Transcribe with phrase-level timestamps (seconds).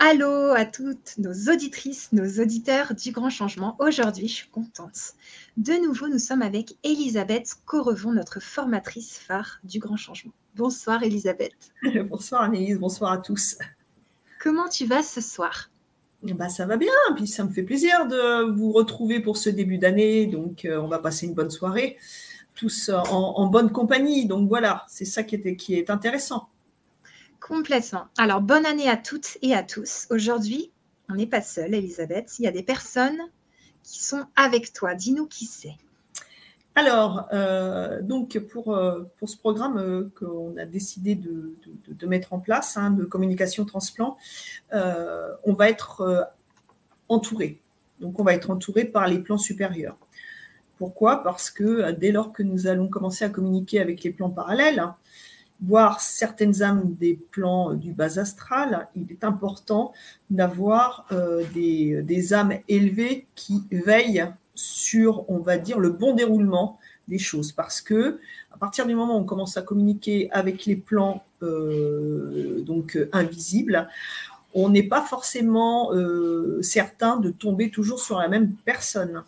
[0.00, 3.74] Allô à toutes nos auditrices, nos auditeurs du grand changement.
[3.80, 5.14] Aujourd'hui, je suis contente.
[5.56, 10.30] De nouveau, nous sommes avec Elisabeth Correvon, notre formatrice phare du grand changement.
[10.54, 11.72] Bonsoir Elisabeth.
[12.08, 13.58] bonsoir Annelise, bonsoir à tous.
[14.40, 15.68] Comment tu vas ce soir?
[16.22, 19.78] Bah, ça va bien, puis ça me fait plaisir de vous retrouver pour ce début
[19.78, 20.26] d'année.
[20.26, 21.96] Donc, euh, on va passer une bonne soirée,
[22.54, 24.26] tous en, en bonne compagnie.
[24.26, 26.48] Donc, voilà, c'est ça qui est, qui est intéressant.
[27.40, 28.06] Complètement.
[28.18, 30.06] Alors, bonne année à toutes et à tous.
[30.10, 30.70] Aujourd'hui,
[31.08, 32.38] on n'est pas seul, Elisabeth.
[32.38, 33.20] Il y a des personnes
[33.82, 34.94] qui sont avec toi.
[34.94, 35.76] Dis-nous qui c'est.
[36.78, 41.52] Alors, euh, donc pour, euh, pour ce programme euh, qu'on a décidé de,
[41.88, 44.16] de, mettre en place, hein, de communication transplant,
[44.72, 46.28] on va être
[47.08, 47.58] entouré.
[48.00, 49.96] Donc, on va être entouré par les plans supérieurs.
[50.78, 51.24] Pourquoi?
[51.24, 54.84] Parce que dès lors que nous allons commencer à communiquer avec les plans parallèles,
[55.60, 59.92] voir certaines âmes des plans du bas astral, il est important
[60.30, 66.78] d'avoir euh, des, des, âmes élevées qui veillent sur, on va dire, le bon déroulement
[67.08, 67.52] des choses.
[67.52, 68.20] Parce que
[68.52, 73.88] à partir du moment où on commence à communiquer avec les plans euh, donc invisibles,
[74.54, 79.22] on n'est pas forcément euh, certain de tomber toujours sur la même personne,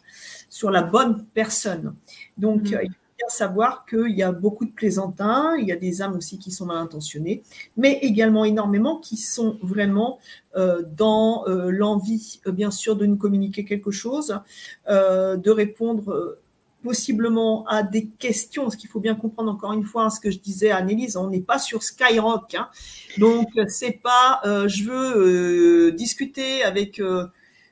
[0.49, 1.95] sur la bonne personne.
[2.39, 2.89] Donc, mmh
[3.29, 6.67] savoir qu'il y a beaucoup de plaisantins, il y a des âmes aussi qui sont
[6.67, 7.43] mal intentionnées,
[7.77, 10.19] mais également énormément qui sont vraiment
[10.57, 14.41] euh, dans euh, l'envie, euh, bien sûr, de nous communiquer quelque chose,
[14.89, 16.39] de répondre
[16.83, 20.31] possiblement à des questions, ce qu'il faut bien comprendre encore une fois, hein, ce que
[20.31, 22.69] je disais à Annelise, on n'est pas sur Skyrock, hein.
[23.19, 27.01] donc c'est pas, je veux discuter avec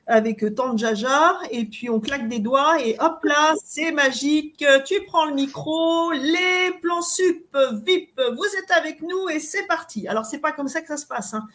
[0.09, 4.65] avec tant de jaja, et puis on claque des doigts, et hop là, c'est magique,
[4.85, 10.07] tu prends le micro, les plans sup, VIP, vous êtes avec nous, et c'est parti.
[10.07, 11.33] Alors, c'est pas comme ça que ça se passe.
[11.33, 11.47] Hein.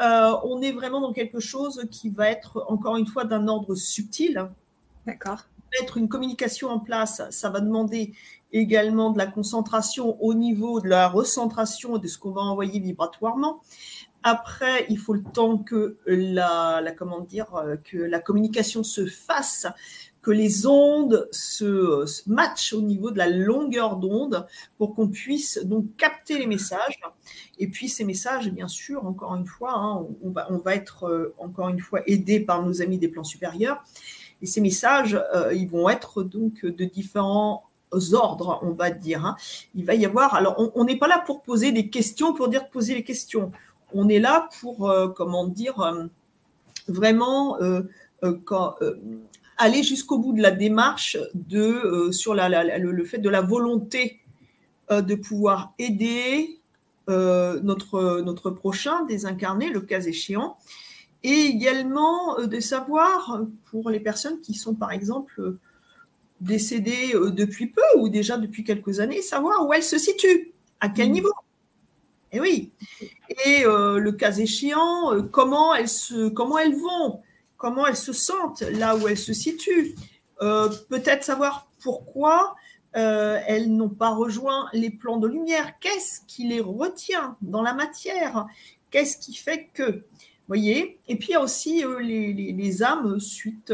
[0.00, 3.74] Euh, on est vraiment dans quelque chose qui va être, encore une fois, d'un ordre
[3.74, 4.46] subtil.
[5.06, 5.44] D'accord.
[5.80, 8.12] Mettre une communication en place, ça va demander
[8.52, 13.60] également de la concentration au niveau de la recentration de ce qu'on va envoyer vibratoirement.
[14.22, 19.66] Après, il faut le temps que la, comment dire, euh, que la communication se fasse,
[20.22, 24.46] que les ondes se, matchent au niveau de la longueur d'onde
[24.76, 27.00] pour qu'on puisse donc capter les messages.
[27.58, 31.68] Et puis ces messages, bien sûr, encore une fois, hein, on, va, être euh, encore
[31.68, 33.84] une fois aidé par nos amis des plans supérieurs.
[34.42, 37.64] Et ces messages, euh, ils vont être donc de différents
[38.12, 39.24] ordres, on va dire.
[39.24, 39.36] Hein.
[39.74, 40.34] Il va y avoir.
[40.34, 43.50] Alors, on n'est pas là pour poser des questions, pour dire poser les questions
[43.92, 46.06] on est là pour, euh, comment dire, euh,
[46.88, 47.82] vraiment euh,
[49.56, 54.20] aller jusqu'au bout de la démarche de, sur le, fait de la volonté
[54.90, 56.58] de pouvoir aider
[57.08, 60.56] notre, notre prochain désincarné, le cas échéant,
[61.22, 65.54] et également de savoir pour les personnes qui sont par exemple
[66.40, 71.08] décédées depuis peu ou déjà depuis quelques années, savoir où elles se situent, à quel
[71.08, 71.12] mmh.
[71.12, 71.32] niveau.
[72.30, 72.70] Et eh oui.
[73.46, 77.22] Et euh, le cas échéant, euh, comment elles se, comment elles vont,
[77.56, 79.94] comment elles se sentent là où elles se situent?
[80.42, 82.54] Euh, peut-être savoir pourquoi
[82.94, 85.74] elles n'ont pas rejoint les plans de lumière.
[85.78, 88.46] Qu'est-ce qui les retient dans la matière?
[88.90, 90.02] Qu'est-ce qui fait que
[90.48, 90.98] Voyez?
[91.06, 93.72] Et puis il y a aussi les, les, âmes suite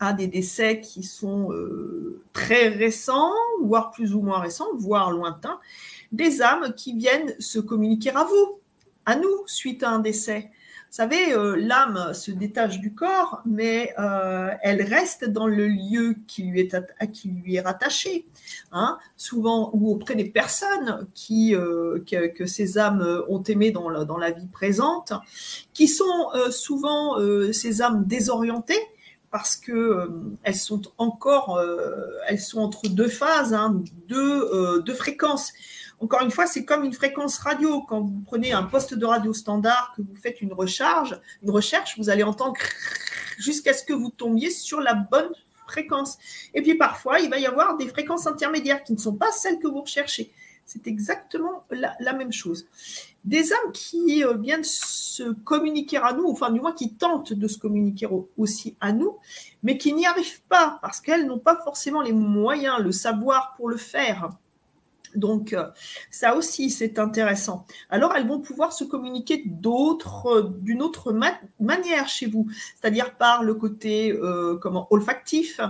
[0.00, 1.50] à des décès qui sont
[2.32, 5.60] très récents, voire plus ou moins récents, voire lointains
[6.12, 8.60] des âmes qui viennent se communiquer à vous,
[9.06, 10.50] à nous, suite à un décès.
[10.90, 16.16] Vous savez, euh, l'âme se détache du corps, mais euh, elle reste dans le lieu
[16.26, 18.24] qui lui est, à, qui lui est rattaché.
[18.72, 24.04] Hein, souvent, ou auprès des personnes qui, euh, que, ces âmes ont aimé dans la,
[24.04, 25.12] dans la vie présente,
[25.74, 27.16] qui sont souvent
[27.52, 28.80] ces âmes désorientées,
[29.30, 30.08] parce que
[30.42, 31.62] elles sont encore,
[32.26, 35.52] elles sont entre deux phases, hein, deux, deux fréquences.
[36.00, 37.82] Encore une fois, c'est comme une fréquence radio.
[37.82, 41.98] Quand vous prenez un poste de radio standard, que vous faites une recharge, une recherche,
[41.98, 42.54] vous allez entendre
[43.38, 45.30] jusqu'à ce que vous tombiez sur la bonne
[45.66, 46.18] fréquence.
[46.54, 49.58] Et puis parfois, il va y avoir des fréquences intermédiaires qui ne sont pas celles
[49.58, 50.30] que vous recherchez.
[50.66, 52.66] C'est exactement la, même chose.
[53.24, 57.48] Des âmes qui euh, viennent se communiquer à nous, enfin du moins qui tentent de
[57.48, 58.06] se communiquer
[58.36, 59.16] aussi à nous,
[59.62, 63.70] mais qui n'y arrivent pas parce qu'elles n'ont pas forcément les moyens, le savoir pour
[63.70, 64.30] le faire.
[65.14, 65.66] Donc, euh,
[66.10, 67.66] ça aussi, c'est intéressant.
[67.90, 71.14] Alors, elles vont pouvoir se communiquer d'autres, d'une autre
[71.60, 72.48] manière chez vous,
[72.80, 75.60] c'est-à-dire par le côté euh, comment olfactif,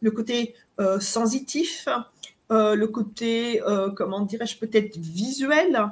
[0.00, 1.88] le côté euh, sensitif,
[2.52, 5.88] euh, le côté, euh, comment dirais-je, peut-être visuel,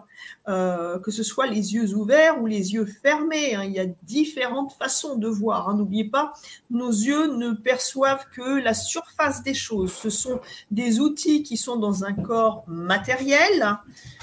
[0.47, 3.55] euh, que ce soit les yeux ouverts ou les yeux fermés.
[3.55, 3.65] Hein.
[3.65, 5.71] Il y a différentes façons de voir.
[5.71, 5.77] Hein.
[5.79, 6.35] N'oubliez pas,
[6.71, 9.93] nos yeux ne perçoivent que la surface des choses.
[9.93, 10.39] Ce sont
[10.71, 13.79] des outils qui sont dans un corps matériel,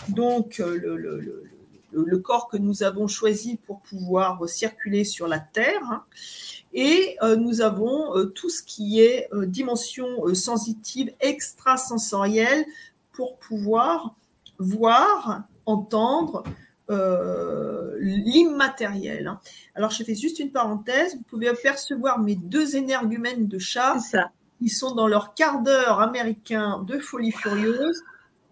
[0.10, 1.44] donc le,
[2.22, 6.04] corps que nous avons choisi pour pouvoir circuler sur la Terre.
[6.74, 12.66] Et euh, nous avons euh, tout ce qui est euh, dimension sensitive, extrasensorielle,
[13.14, 14.14] pour pouvoir
[14.60, 16.44] voir, entendre
[18.00, 19.34] l'immatériel.
[19.76, 21.16] Alors, je fais juste une parenthèse.
[21.18, 23.98] Vous pouvez apercevoir mes deux énergumènes de chat.
[24.62, 28.02] Ils sont dans leur quart d'heure américain de folie furieuse.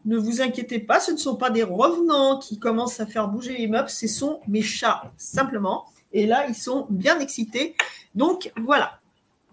[0.05, 3.57] Ne vous inquiétez pas, ce ne sont pas des revenants qui commencent à faire bouger
[3.57, 5.87] les meubles, ce sont mes chats, simplement.
[6.13, 7.75] Et là, ils sont bien excités.
[8.13, 8.99] Donc, voilà.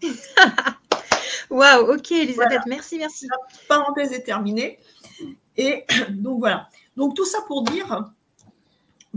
[1.50, 3.26] Waouh, ok, Elisabeth, merci, merci.
[3.26, 3.36] La
[3.68, 4.78] parenthèse est terminée.
[5.56, 6.68] Et donc, voilà.
[6.96, 8.10] Donc, tout ça pour dire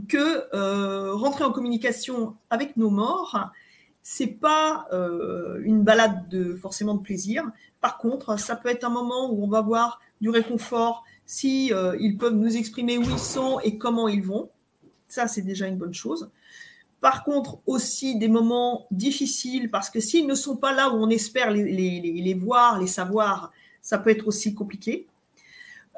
[0.08, 3.50] que euh, rentrer en communication avec nos morts,
[4.04, 7.44] c'est pas euh, une balade de forcément de plaisir.
[7.82, 11.98] Par contre, ça peut être un moment où on va voir du réconfort si euh,
[12.00, 14.50] ils peuvent nous exprimer où ils sont et comment ils vont.
[15.08, 16.30] Ça, c'est déjà une bonne chose.
[17.02, 21.10] Par contre, aussi des moments difficiles, parce que s'ils ne sont pas là où on
[21.10, 23.52] espère les, voir, les savoir,
[23.82, 25.06] ça peut être aussi compliqué.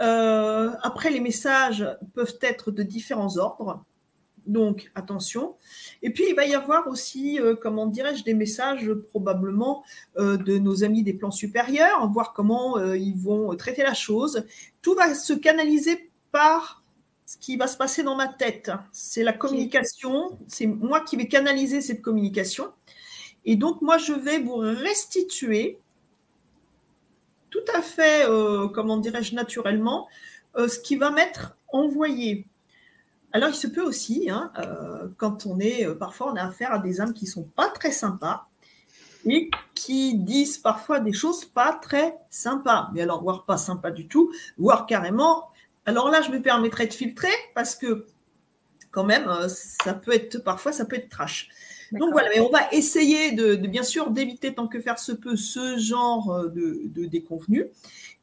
[0.02, 3.84] Euh, après, les messages peuvent être de différents ordres.
[4.48, 5.56] Donc, attention.
[6.02, 9.84] Et puis, il va y avoir aussi, euh, comment dirais-je, des messages probablement
[10.18, 14.46] euh, de nos amis des plans supérieurs, voir comment ils vont traiter la chose.
[14.82, 16.82] Tout va se canaliser par
[17.26, 18.72] ce qui va se passer dans ma tête.
[18.94, 22.70] C'est la communication, c'est moi qui vais canaliser cette communication.
[23.46, 25.78] Et donc, moi, je vais vous restituer
[27.50, 30.08] tout à fait, euh, comment dirais-je, naturellement,
[30.56, 32.46] euh, ce qui va m'être envoyé.
[33.38, 36.80] Alors, il se peut aussi, hein, euh, quand on est, parfois, on a affaire à
[36.80, 38.48] des âmes qui sont pas très sympas
[39.26, 42.90] et qui disent parfois des choses pas très sympas.
[42.94, 45.50] Mais alors, voire pas sympas du tout, voire carrément
[45.88, 48.06] alors là, je me permettrai de filtrer parce que
[48.92, 51.48] quand même, euh, ça peut être parfois, ça peut être trash.
[51.92, 55.36] Donc voilà, mais on va essayer de, bien sûr d'éviter tant que faire se peut
[55.36, 57.66] ce genre euh, de, de déconvenus.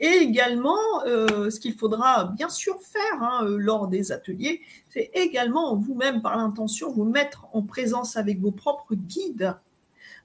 [0.00, 0.76] Et également,
[1.06, 6.36] euh, ce qu'il faudra bien sûr faire hein, lors des ateliers, c'est également vous-même, par
[6.36, 9.54] l'intention, vous mettre en présence avec vos propres guides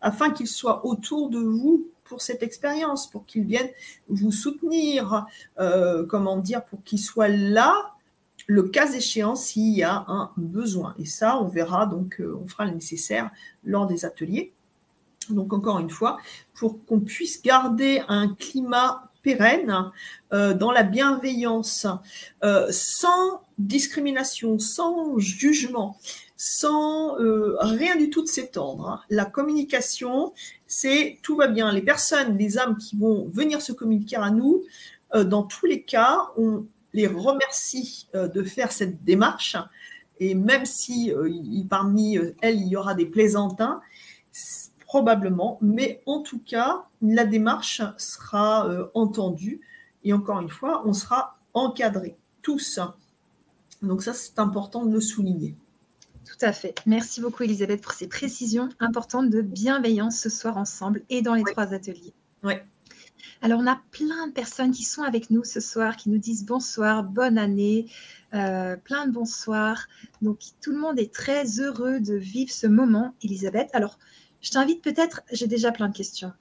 [0.02, 3.70] afin qu'ils soient autour de vous pour cette expérience, pour qu'ils viennent
[4.08, 5.26] vous soutenir,
[5.60, 7.92] euh, comment dire, pour qu'ils soient là
[8.50, 10.96] le cas échéant s'il y a un besoin.
[10.98, 13.30] Et ça, on verra, donc euh, on fera le nécessaire
[13.64, 14.52] lors des ateliers.
[15.30, 16.18] Donc encore une fois,
[16.56, 19.92] pour qu'on puisse garder un climat pérenne
[20.34, 21.86] euh, dans la bienveillance,
[22.72, 26.00] sans discrimination, sans jugement,
[26.36, 27.18] sans
[27.60, 28.90] rien du tout de s'étendre.
[28.90, 29.02] Hein.
[29.10, 30.34] La communication,
[30.66, 31.72] c'est tout va bien.
[31.72, 34.64] Les personnes, les âmes qui vont venir se communiquer à nous,
[35.16, 39.58] euh, dans tous les cas, on les remercie euh, de faire cette démarche.
[40.20, 41.30] Et même si euh,
[41.70, 43.82] parmi elles, il y aura des plaisantins,
[44.86, 49.62] probablement, mais en tout cas, la démarche sera entendue.
[50.04, 52.80] Et encore une fois, on sera encadré, tous.
[53.82, 55.56] Donc ça, c'est important de le souligner.
[56.26, 56.76] Tout à fait.
[56.86, 61.44] Merci beaucoup, Elisabeth, pour ces précisions importantes de bienveillance ce soir ensemble et dans les
[61.44, 62.14] trois ateliers.
[62.44, 62.54] Oui.
[63.42, 66.46] Alors, on a plein de personnes qui sont avec nous ce soir, qui nous disent
[66.46, 67.88] bonsoir, bonne année,
[68.34, 69.88] euh, plein de bonsoir.
[70.22, 73.70] Donc, tout le monde est très heureux de vivre ce moment, Elisabeth.
[73.74, 73.98] Alors,
[74.42, 76.32] je t'invite peut-être, j'ai déjà plein de questions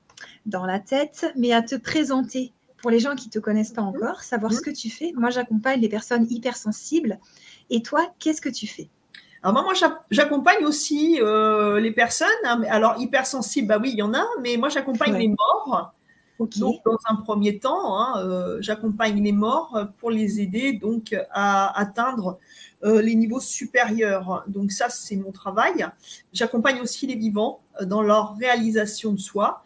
[0.47, 3.83] dans la tête, mais à te présenter pour les gens qui ne te connaissent pas
[3.83, 5.13] encore, savoir ce que tu fais.
[5.17, 7.19] Moi, j'accompagne les personnes hypersensibles.
[7.71, 8.89] Et toi, qu'est-ce que tu fais?
[9.43, 9.73] Alors moi,
[10.11, 12.29] j'accompagne aussi euh, les personnes.
[12.45, 15.93] Hein, alors hypersensibles, bah oui, il y en a, mais moi j'accompagne les morts.
[16.39, 21.79] Donc dans un premier temps, hein, euh, j'accompagne les morts pour les aider donc à
[21.79, 22.39] atteindre
[22.85, 24.45] euh, les niveaux supérieurs.
[24.47, 25.87] Donc ça, c'est mon travail.
[26.33, 29.63] J'accompagne aussi les vivants dans leur réalisation de soi,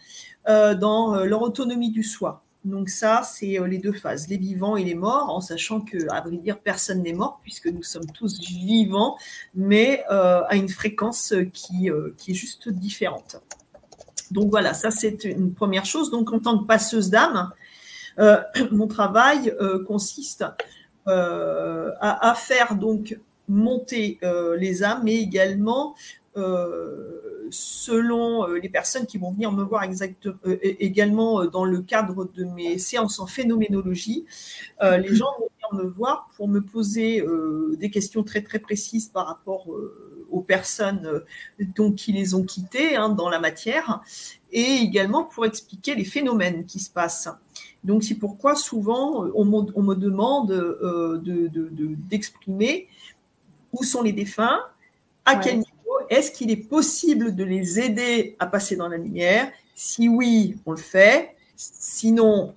[0.46, 2.42] dans leur autonomie du soi.
[2.64, 6.08] Donc ça, c'est euh, les deux phases, les vivants et les morts, en sachant que,
[6.10, 9.16] à vrai dire, personne n'est mort puisque nous sommes tous vivants,
[9.54, 13.36] mais euh, à une fréquence qui, euh, qui est juste différente.
[14.32, 16.10] Donc voilà, ça c'est une première chose.
[16.10, 17.50] Donc en tant que passeuse d'âme,
[18.70, 19.54] mon travail
[19.86, 20.44] consiste
[21.06, 24.18] à, à, faire donc monter
[24.58, 25.94] les âmes, mais également
[27.50, 32.78] selon les personnes qui vont venir me voir exactement, également dans le cadre de mes
[32.78, 34.24] séances en phénoménologie,
[34.80, 37.24] les gens vont venir me voir pour me poser
[37.78, 39.66] des questions très très précises par rapport
[40.32, 41.22] aux personnes
[41.76, 44.00] donc, qui les ont quittées hein, dans la matière
[44.50, 47.28] et également pour expliquer les phénomènes qui se passent.
[47.84, 50.52] Donc c'est pourquoi souvent on me, demande
[52.10, 52.88] d'exprimer
[53.72, 54.60] où sont les défunts,
[55.24, 55.72] à quel niveau
[56.10, 59.50] est-ce qu'il est possible de les aider à passer dans la lumière?
[59.74, 61.34] Si oui, on le fait.
[61.56, 62.54] Sinon,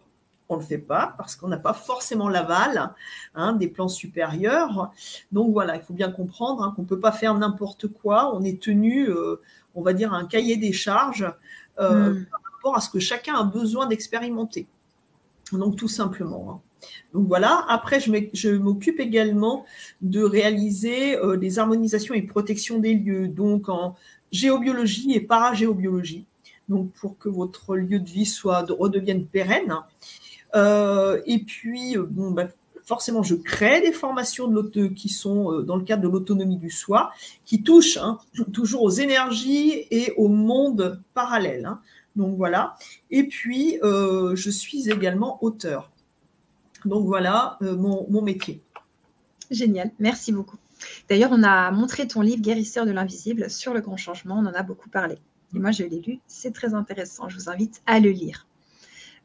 [0.49, 2.91] on ne le fait pas parce qu'on n'a pas forcément l'aval
[3.33, 4.91] hein, des plans supérieurs.
[5.31, 8.35] Donc voilà, il faut bien comprendre hein, qu'on ne peut pas faire n'importe quoi.
[8.35, 9.41] On est tenu, euh,
[9.73, 11.31] on va dire, à un cahier des charges
[11.79, 12.25] euh, hmm.
[12.25, 14.67] par rapport à ce que chacun a besoin d'expérimenter.
[15.51, 16.51] Donc tout simplement.
[16.51, 16.61] Hein.
[17.13, 19.65] Donc voilà, après je m'occupe également
[20.01, 23.95] de réaliser euh, des harmonisations et protections des lieux, donc en
[24.31, 26.25] géobiologie et paragéobiologie,
[26.67, 29.75] donc pour que votre lieu de vie soit redevienne pérenne.
[30.55, 32.47] Euh, et puis, euh, bon, bah,
[32.85, 34.51] forcément, je crée des formations
[34.95, 37.11] qui sont dans le cadre de l'autonomie du soi,
[37.45, 38.19] qui touchent hein,
[38.53, 41.65] toujours aux énergies et au monde parallèle.
[41.65, 41.79] Hein.
[42.15, 42.75] Donc voilà.
[43.09, 45.91] Et puis, je suis également auteur.
[46.85, 48.61] Donc voilà euh, mon, métier.
[49.51, 50.57] Génial, merci beaucoup.
[51.09, 54.53] D'ailleurs, on a montré ton livre Guérisseur de l'invisible sur le grand changement, on en
[54.53, 55.15] a beaucoup parlé.
[55.55, 58.45] Et moi, je l'ai lu, c'est très intéressant, je vous invite à le lire.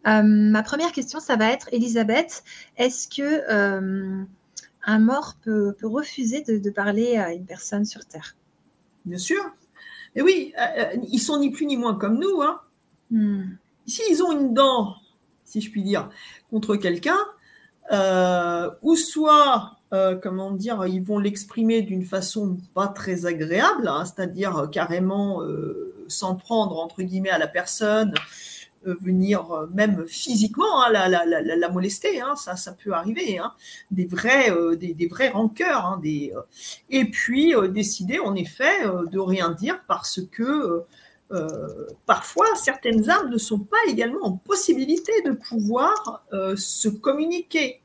[0.06, 2.42] Euh, ma première question, ça va être, Elisabeth,
[2.76, 4.22] est-ce que euh,
[4.84, 8.36] un mort peut, refuser de, parler à une personne sur Terre?
[9.04, 9.42] Bien sûr.
[10.16, 10.52] Et oui,
[11.08, 12.42] ils sont ni plus ni moins comme nous.
[12.42, 12.60] Hein.
[13.10, 13.44] Hmm.
[13.86, 14.96] Ici, ils ont une dent,
[15.44, 16.10] si je puis dire,
[16.50, 17.18] contre quelqu'un,
[17.92, 24.04] euh, ou soit, euh, comment dire, ils vont l'exprimer d'une façon pas très agréable, hein,
[24.04, 28.14] c'est-à-dire carrément euh, s'en prendre entre guillemets à la personne,
[28.84, 33.38] venir même physiquement hein, la, molester, hein, ça, ça peut arriver,
[33.90, 36.32] des vrais, des, des, vrais rancœurs, des,
[36.88, 40.82] et puis décider en effet de rien dire parce que
[42.06, 46.24] parfois, certaines âmes ne sont pas également en possibilité de pouvoir
[46.56, 47.80] se communiquer.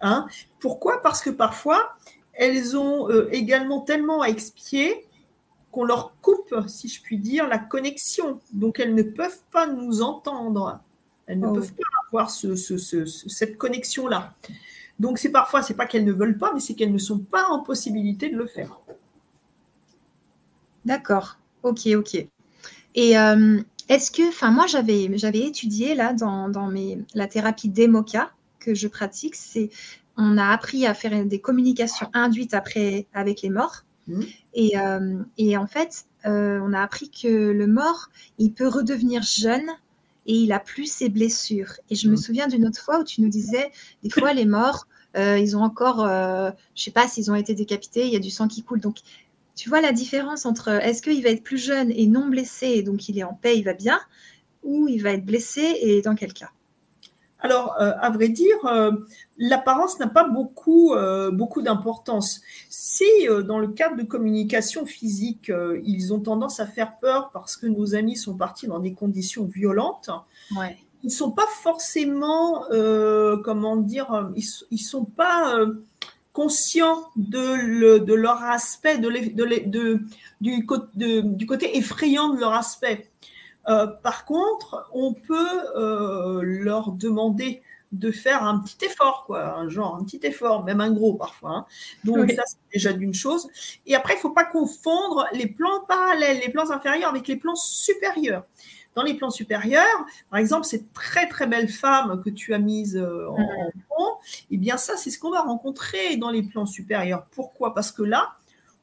[0.00, 0.26] Hein.
[0.60, 1.02] Pourquoi?
[1.02, 1.92] Parce que parfois,
[2.34, 5.06] elles ont euh, également tellement à expier
[5.70, 8.40] qu'on leur coupe, si je puis dire, la connexion.
[8.52, 10.80] Donc, elles ne peuvent pas nous entendre.
[11.26, 11.52] Elles ne oh.
[11.52, 14.34] peuvent pas avoir cette connexion-là.
[14.98, 17.48] Donc, c'est parfois, c'est pas qu'elles ne veulent pas, mais c'est qu'elles ne sont pas
[17.48, 18.80] en possibilité de le faire.
[20.84, 21.36] D'accord.
[21.62, 22.26] Ok, ok.
[22.94, 27.68] Et euh, est-ce que, enfin, moi, j'avais, j'avais étudié là dans, dans mes, la thérapie
[27.68, 29.70] d'Emoca que je pratique, c'est
[30.16, 33.84] on a appris à faire des communications induites après avec les morts.
[34.10, 34.22] Mmh.
[34.76, 39.68] Euh, et, en fait, euh, on a appris que le mort, il peut redevenir jeune
[40.26, 41.72] et il a plus ses blessures.
[41.88, 42.16] Et je me mmh.
[42.16, 43.70] souviens d'une autre fois où tu nous disais,
[44.02, 44.86] des fois les morts,
[45.16, 48.20] euh, ils ont encore, je je sais pas s'ils ont été décapités, il y a
[48.20, 48.80] du sang qui coule.
[48.80, 48.98] Donc,
[49.56, 52.82] tu vois la différence entre est-ce qu'il va être plus jeune et non blessé, et
[52.82, 54.00] donc il est en paix, il va bien,
[54.62, 56.50] ou il va être blessé et dans quel cas?
[57.42, 58.92] Alors, euh, à vrai dire, euh,
[59.38, 62.42] l'apparence n'a pas beaucoup, euh, beaucoup d'importance.
[62.68, 63.04] Si
[63.46, 65.50] dans le cadre de communication physique,
[65.84, 69.44] ils ont tendance à faire peur parce que nos amis sont partis dans des conditions
[69.44, 70.10] violentes,
[71.02, 72.64] ils ne sont pas forcément,
[73.44, 75.56] comment dire, ils ne sont pas
[76.32, 79.08] conscients de, leur aspect, de,
[79.66, 80.00] de,
[80.40, 80.66] du,
[81.24, 83.09] du côté effrayant de leur aspect.
[83.68, 87.62] Euh, par contre, on peut euh, leur demander
[87.92, 91.50] de faire un petit effort, quoi, un genre, un petit effort, même un gros parfois.
[91.50, 91.66] Hein.
[92.04, 93.48] Donc ça, c'est déjà d'une chose.
[93.86, 97.36] Et après, il ne faut pas confondre les plans parallèles, les plans inférieurs avec les
[97.36, 98.44] plans supérieurs.
[98.94, 99.86] Dans les plans supérieurs,
[100.30, 104.08] par exemple, cette très très belle femme que tu as mise euh, en, en fond,
[104.50, 107.24] eh bien ça, c'est ce qu'on va rencontrer dans les plans supérieurs.
[107.34, 107.74] Pourquoi?
[107.74, 108.32] Parce que là,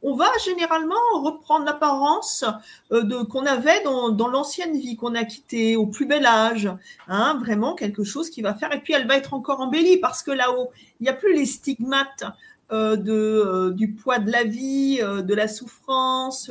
[0.07, 2.45] on va généralement reprendre l'apparence
[2.93, 6.69] euh, qu'on avait dans, l'ancienne vie qu'on a quittée au plus bel âge.
[7.09, 8.73] Hein, vraiment quelque chose qui va faire.
[8.73, 11.45] Et puis elle va être encore embellie parce que là-haut, il n'y a plus les
[11.45, 12.23] stigmates
[12.71, 16.49] euh, de, euh, du poids de la vie, de la souffrance.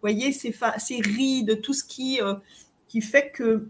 [0.00, 2.20] voyez, ces, ces rides, tout ce qui
[3.02, 3.68] fait que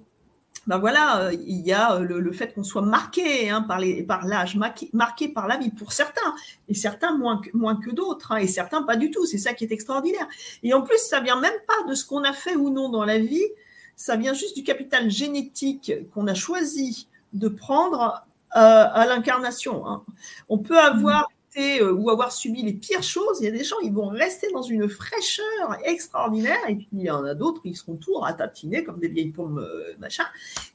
[0.66, 4.56] ben voilà, euh, il y a euh, le, fait qu'on soit marqué hein, par, l'âge,
[4.56, 6.34] marqué, par la vie pour certains,
[6.68, 9.26] et certains moins que, moins que d'autres, hein, et certains pas du tout.
[9.26, 10.26] C'est ça qui est extraordinaire.
[10.62, 13.04] Et en plus, ça vient même pas de ce qu'on a fait ou non dans
[13.04, 13.46] la vie,
[13.94, 18.22] ça vient juste du capital génétique qu'on a choisi de prendre
[18.56, 19.86] euh, à l'incarnation.
[19.86, 20.02] Hein.
[20.48, 23.40] On peut avoir été euh, ou avoir subi les pires choses.
[23.40, 26.58] Il y a des gens, ils vont rester dans une fraîcheur extraordinaire.
[26.68, 29.58] Et puis il y en a d'autres, ils seront tout ratatinés comme des vieilles pommes,
[29.58, 30.24] euh, machin.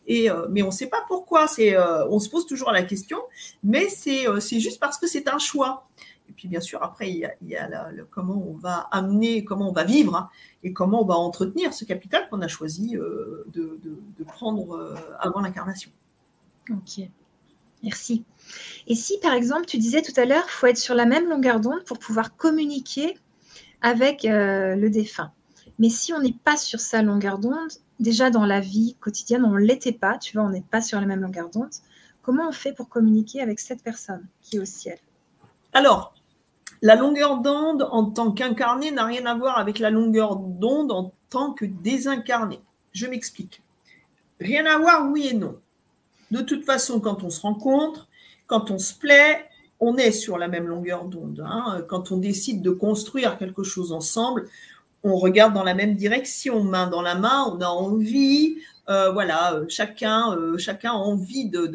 [0.07, 1.47] Et, mais on ne sait pas pourquoi.
[1.47, 3.19] C'est, on se pose toujours la question.
[3.63, 5.87] Mais c'est, c'est juste parce que c'est un choix.
[6.27, 9.83] Et puis bien sûr, après, il y a, comment on va amener, comment on va
[9.83, 10.29] vivre hein,
[10.63, 15.91] et comment on va entretenir ce capital qu'on a choisi de, de, prendre avant l'incarnation.
[16.69, 17.07] Ok,
[17.83, 18.23] merci.
[18.87, 21.29] Et si, par exemple, tu disais tout à l'heure, il faut être sur la même
[21.29, 23.17] longueur d'onde pour pouvoir communiquer
[23.81, 25.31] avec euh, le défunt.
[25.79, 29.51] Mais si on n'est pas sur sa longueur d'onde, déjà dans la vie quotidienne, on
[29.51, 31.71] ne l'était pas, tu vois, on n'est pas sur la même longueur d'onde,
[32.21, 34.97] comment on fait pour communiquer avec cette personne qui est au ciel?
[35.73, 36.13] Alors,
[36.81, 41.11] la longueur d'onde en tant qu'incarné n'a rien à voir avec la longueur d'onde en
[41.29, 42.59] tant que désincarné.
[42.91, 43.61] Je m'explique.
[44.39, 45.55] Rien à voir, oui et non.
[46.31, 48.07] De toute façon, quand on se rencontre,
[48.47, 49.45] quand on se plaît,
[49.79, 51.43] on est sur la même longueur d'onde.
[51.45, 51.83] Hein.
[51.89, 54.47] Quand on décide de construire quelque chose ensemble,
[55.03, 58.57] on regarde dans la même direction, main dans la main, on a envie,
[58.89, 61.65] euh, voilà, euh, chacun, euh, chacun a envie de,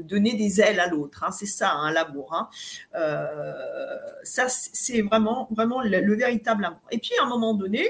[0.00, 1.24] donner des ailes à l'autre.
[1.24, 1.30] Hein.
[1.30, 2.50] c'est ça, un l'amour.
[2.92, 6.80] ça, c'est vraiment, vraiment le, le, véritable amour.
[6.90, 7.88] Et puis, à un moment donné,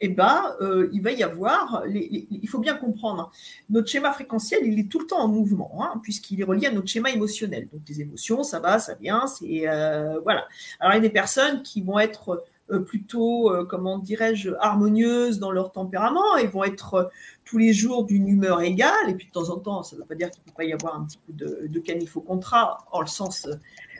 [0.00, 3.30] eh ben, euh, il va y avoir, il faut bien comprendre,
[3.70, 6.72] notre schéma fréquentiel, il est tout le temps en mouvement, hein, puisqu'il est relié à
[6.72, 7.68] notre schéma émotionnel.
[7.72, 10.46] Donc, des émotions, ça va, ça vient, c'est euh, voilà.
[10.80, 15.52] Alors, il y a des personnes qui vont être euh, plutôt, comment dirais-je, harmonieuses dans
[15.52, 17.10] leur tempérament, et vont être
[17.44, 20.06] tous les jours d'une humeur égale, et puis de temps en temps, ça ne veut
[20.06, 22.84] pas dire qu'il ne peut pas y avoir un petit coup de, canif au contrat,
[22.90, 23.48] en le sens,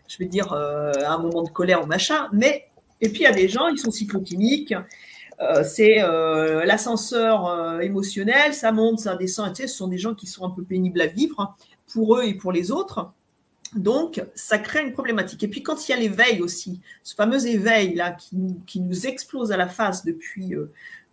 [0.08, 2.66] je vais dire, un moment de colère ou machin, mais,
[3.00, 4.74] et puis il y a des gens, ils sont cyclotimiques,
[5.64, 10.26] c'est euh, l'ascenseur euh, émotionnel, ça monte, ça descend, sais, ce sont des gens qui
[10.26, 11.54] sont un peu pénibles à vivre hein,
[11.92, 13.10] pour eux et pour les autres.
[13.74, 15.42] Donc, ça crée une problématique.
[15.42, 19.06] Et puis, quand il y a l'éveil aussi, ce fameux éveil-là qui nous, qui nous
[19.08, 20.54] explose à la face depuis,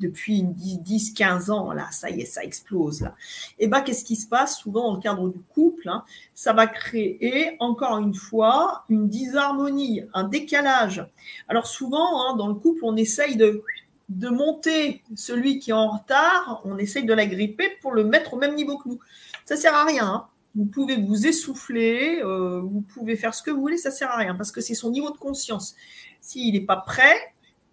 [0.01, 3.15] depuis 10-15 ans, là, ça y est, ça explose, là.
[3.57, 6.03] Et bien, qu'est-ce qui se passe souvent dans le cadre du couple hein,
[6.35, 11.03] Ça va créer, encore une fois, une disharmonie, un décalage.
[11.47, 13.63] Alors, souvent, hein, dans le couple, on essaye de
[14.11, 18.37] de monter celui qui est en retard, on essaye de l'agripper pour le mettre au
[18.37, 18.99] même niveau que nous.
[19.45, 20.05] Ça sert à rien.
[20.05, 20.25] Hein.
[20.55, 24.17] Vous pouvez vous essouffler, euh, vous pouvez faire ce que vous voulez, ça sert à
[24.17, 25.75] rien parce que c'est son niveau de conscience.
[26.19, 27.15] S'il n'est pas prêt,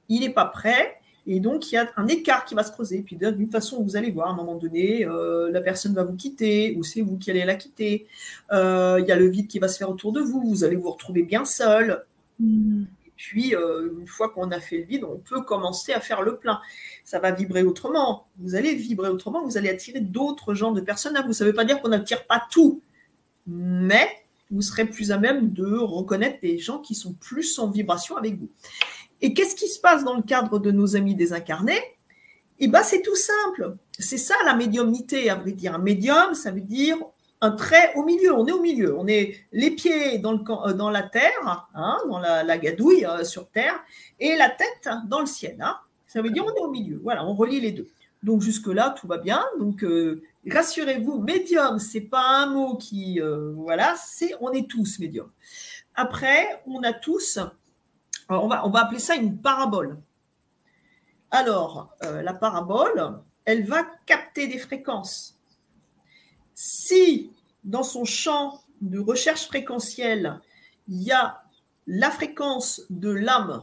[0.08, 0.94] il n'est pas prêt.
[1.26, 3.02] Et donc, il y a un écart qui va se creuser.
[3.02, 6.16] Puis, d'une façon, vous allez voir, à un moment donné, euh, la personne va vous
[6.16, 8.06] quitter ou c'est vous qui allez la quitter.
[8.50, 10.40] Euh, il y a le vide qui va se faire autour de vous.
[10.40, 12.02] Vous allez vous retrouver bien seul.
[12.40, 12.84] Mmh.
[13.18, 16.36] Puis, euh, une fois qu'on a fait le vide, on peut commencer à faire le
[16.36, 16.60] plein.
[17.04, 18.26] Ça va vibrer autrement.
[18.38, 21.32] Vous allez vibrer autrement, vous allez attirer d'autres genres de personnes vous.
[21.32, 22.80] Ça ne veut pas dire qu'on n'attire pas tout,
[23.48, 24.08] mais
[24.52, 28.38] vous serez plus à même de reconnaître des gens qui sont plus en vibration avec
[28.38, 28.48] vous.
[29.20, 31.82] Et qu'est-ce qui se passe dans le cadre de nos amis désincarnés?
[32.60, 33.74] Eh bien, c'est tout simple.
[33.98, 35.74] C'est ça la médiumnité, à vrai dire.
[35.74, 36.98] Un médium, ça veut dire
[37.40, 38.34] un trait au milieu.
[38.34, 38.96] On est au milieu.
[38.96, 43.78] On est les pieds dans, euh, la terre, hein, dans la, gadouille euh, sur terre,
[44.18, 45.56] et la tête dans le ciel.
[45.60, 45.76] Hein.
[46.06, 47.00] Ça veut dire on est au milieu.
[47.02, 47.88] Voilà, on relie les deux.
[48.22, 49.44] Donc jusque-là, tout va bien.
[49.58, 53.20] Donc euh, rassurez-vous, médium, c'est pas un mot qui.
[53.54, 55.30] voilà, c'est on est tous médium.
[55.94, 57.38] Après, on a tous.
[58.28, 59.96] On va appeler ça une parabole.
[61.30, 65.37] Alors, la parabole, elle va capter des fréquences
[66.60, 67.30] si
[67.62, 70.40] dans son champ de recherche fréquentielle,
[70.88, 71.40] il y a
[71.86, 73.62] la fréquence de l'âme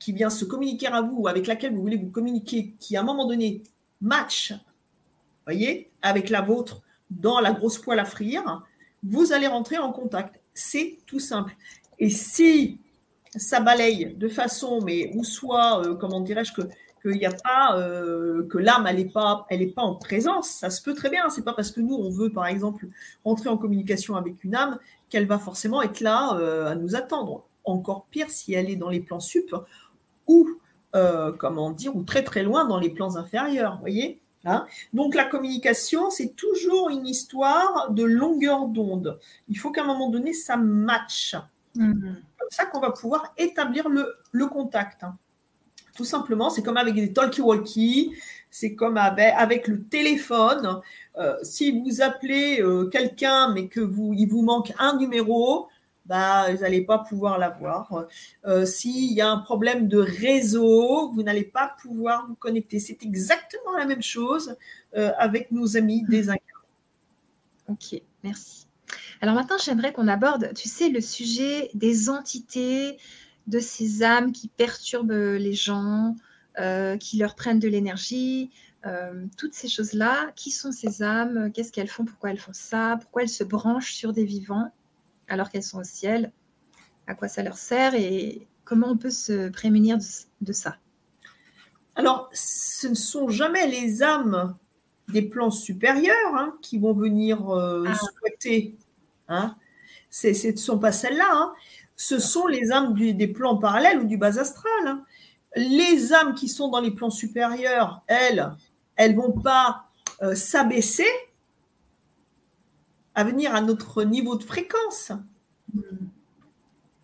[0.00, 3.04] qui vient se communiquer à vous, avec laquelle vous voulez vous communiquer, qui à un
[3.04, 3.62] moment donné
[4.00, 4.52] match,
[5.44, 8.66] voyez, avec la vôtre dans la grosse poêle à frire,
[9.04, 10.40] vous allez rentrer en contact.
[10.54, 11.54] C'est tout simple.
[12.00, 12.78] Et si
[13.36, 16.62] ça balaye de façon, mais ou soit, euh, comment dirais-je, que
[17.00, 20.50] qu'il n'y a pas euh, que l'âme elle n'est pas elle est pas en présence.
[20.50, 21.28] Ça se peut très bien.
[21.30, 22.86] C'est pas parce que nous on veut par exemple
[23.24, 24.78] rentrer en communication avec une âme
[25.10, 27.44] qu'elle va forcément être là euh, à nous attendre.
[27.64, 29.54] Encore pire si elle est dans les plans sup
[30.26, 30.48] ou
[30.94, 34.64] euh, comment dire ou très très loin dans les plans inférieurs voyez hein.
[34.94, 39.18] Donc la communication c'est toujours une histoire de longueur d'onde.
[39.48, 41.36] Il faut qu'à un moment donné ça matche.
[41.74, 42.14] Mmh.
[42.38, 45.14] comme ça qu'on va pouvoir établir le, le contact hein.
[45.98, 48.12] Tout simplement, c'est comme avec des talkie-walkie,
[48.52, 50.80] c'est comme avec, le téléphone.
[51.18, 55.66] Euh, si vous appelez euh, quelqu'un, mais que vous, il vous manque un numéro,
[56.06, 58.06] bah, vous n'allez pas pouvoir l'avoir.
[58.46, 62.78] Euh, S'il y a un problème de réseau, vous n'allez pas pouvoir vous connecter.
[62.78, 64.54] C'est exactement la même chose
[64.94, 66.30] avec nos amis des
[67.68, 68.68] Ok, merci.
[69.20, 72.98] Alors maintenant, j'aimerais qu'on aborde, tu sais, le sujet des entités,
[73.48, 76.14] de ces âmes qui perturbent les gens,
[76.60, 78.50] euh, qui leur prennent de l'énergie,
[78.86, 80.30] euh, toutes ces choses-là.
[80.36, 83.94] Qui sont ces âmes Qu'est-ce qu'elles font Pourquoi elles font ça Pourquoi elles se branchent
[83.94, 84.70] sur des vivants
[85.28, 86.30] alors qu'elles sont au ciel
[87.06, 89.98] À quoi ça leur sert Et comment on peut se prémunir
[90.40, 90.76] de, ça?
[91.96, 94.54] Alors, ce ne sont jamais les âmes
[95.08, 97.94] des plans supérieurs hein, qui vont venir euh, ah.
[97.94, 98.76] souhaiter.
[99.28, 99.54] Hein.
[100.10, 101.28] Ce ne sont pas celles-là.
[101.30, 101.52] Hein.
[102.00, 104.86] Ce sont les âmes des plans parallèles ou du bas astral.
[104.86, 105.02] Hein.
[105.56, 108.52] Les âmes qui sont dans les plans supérieurs, elles,
[108.94, 109.84] elles vont pas
[110.22, 111.08] euh, s'abaisser
[113.16, 115.10] à venir à notre niveau de fréquence.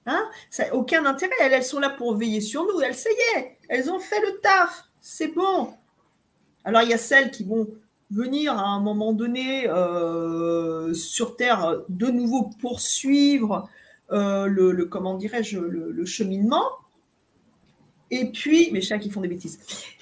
[0.07, 0.29] Hein?
[0.49, 1.35] Ça aucun intérêt.
[1.41, 2.81] Elles, elles sont là pour veiller sur nous.
[2.81, 4.85] Elles, ça y est, elles ont fait le taf.
[5.01, 5.75] C'est bon.
[6.65, 7.67] Alors, il y a celles qui vont
[8.13, 13.69] venir à un moment donné euh, sur Terre de nouveau poursuivre
[14.13, 16.65] euh, le, comment dirais-je le, cheminement.
[18.11, 19.59] Et puis, mes chats qui font des bêtises.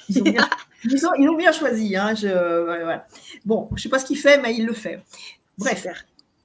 [0.09, 0.49] Ils ont bien,
[0.85, 1.97] ils ont, bien choisi.
[1.97, 2.99] Hein, je,
[3.45, 5.03] Bon, je ne sais pas ce qu'il fait, mais il le fait.
[5.57, 5.87] Bref.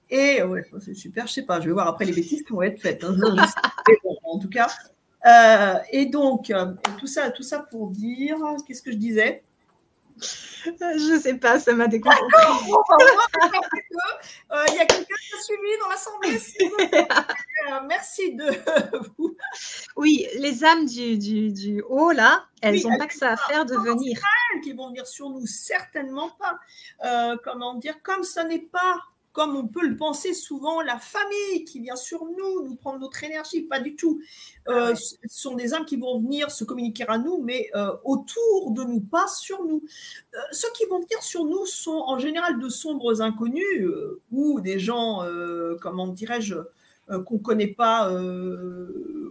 [0.09, 2.61] Et ouais, c'est super, je sais pas, je vais voir après les bêtises qui vont
[2.61, 3.03] être faites.
[3.03, 3.17] Hein.
[4.23, 4.69] en tout cas.
[5.25, 6.53] Euh, et donc,
[6.99, 9.43] tout ça, tout ça pour dire, qu'est-ce que je disais?
[10.19, 12.25] Je sais pas, ça m'a déconcentré.
[14.51, 16.39] Euh, il y a quelqu'un qui a suivi dans l'assemblée.
[17.69, 18.45] Euh, merci de
[19.17, 19.35] vous.
[19.97, 23.75] Oui, les âmes du, du, haut, là, elles n'ont pas que ça à faire de
[23.75, 24.21] venir.
[24.63, 26.59] Qui vont venir sur nous, certainement pas.
[27.03, 29.01] Euh, comment dire, comme ça n'est pas
[29.37, 33.23] comme on peut le penser souvent, la famille qui vient sur nous, nous prendre notre
[33.23, 34.19] énergie, pas du tout.
[34.67, 38.71] Euh, ce sont des âmes qui vont venir se communiquer à nous, mais euh, autour
[38.71, 39.83] de nous, pas sur nous.
[40.33, 43.87] Euh, ceux qui vont venir sur nous sont en général de sombres inconnus
[44.31, 45.23] ou des gens,
[45.81, 46.55] comment dirais-je,
[47.27, 48.11] qu'on connaît pas,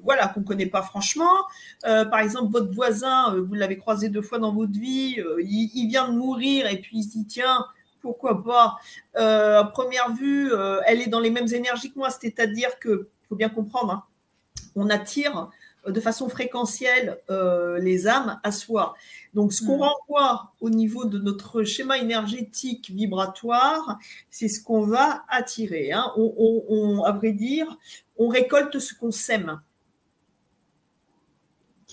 [0.04, 1.34] voilà, qu'on connaît pas franchement.
[1.82, 6.08] par exemple, votre voisin, vous l'avez croisé deux fois dans votre vie, il, il, vient
[6.08, 7.66] de mourir et puis il se dit tiens
[8.06, 8.76] pourquoi pas.
[9.16, 13.08] Euh, à première vue, euh, elle est dans les mêmes énergies que moi, c'est-à-dire que,
[13.28, 14.02] faut bien comprendre, hein,
[14.76, 15.50] on attire
[15.84, 18.94] de façon fréquentielle euh, les âmes à soi.
[19.34, 19.90] Donc, ce qu'on hmm.
[19.90, 23.98] renvoie au niveau de notre schéma énergétique vibratoire,
[24.30, 25.90] c'est ce qu'on va attirer.
[25.90, 26.12] Hein.
[26.16, 27.66] On, à vrai dire,
[28.18, 29.60] on récolte ce qu'on sème.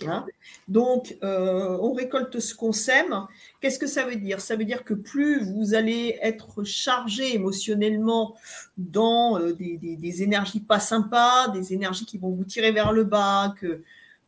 [0.06, 0.26] Hein.
[0.68, 3.28] Donc, on récolte ce qu'on sème.
[3.64, 4.42] Qu'est-ce que ça veut dire?
[4.42, 8.36] Ça veut dire que plus vous allez être chargé émotionnellement
[8.78, 13.56] dans euh, des, énergies pas sympas, des énergies qui vont vous tirer vers le bas,
[13.62, 13.82] que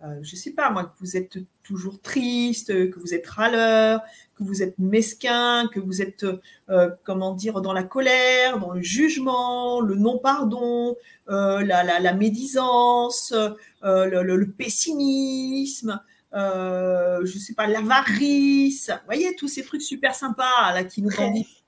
[0.03, 3.99] euh, je ne sais pas moi, que vous êtes toujours triste, que vous êtes râleur,
[4.37, 6.25] que vous êtes mesquin, que vous êtes,
[6.69, 10.95] euh, comment dire, dans la colère, dans le jugement, le non-pardon,
[11.27, 13.33] la, médisance,
[13.81, 15.99] le, pessimisme,
[16.35, 21.09] euh, je sais pas, l'avarice, vous voyez, tous ces trucs super sympas là qui nous
[21.09, 21.63] grandissent.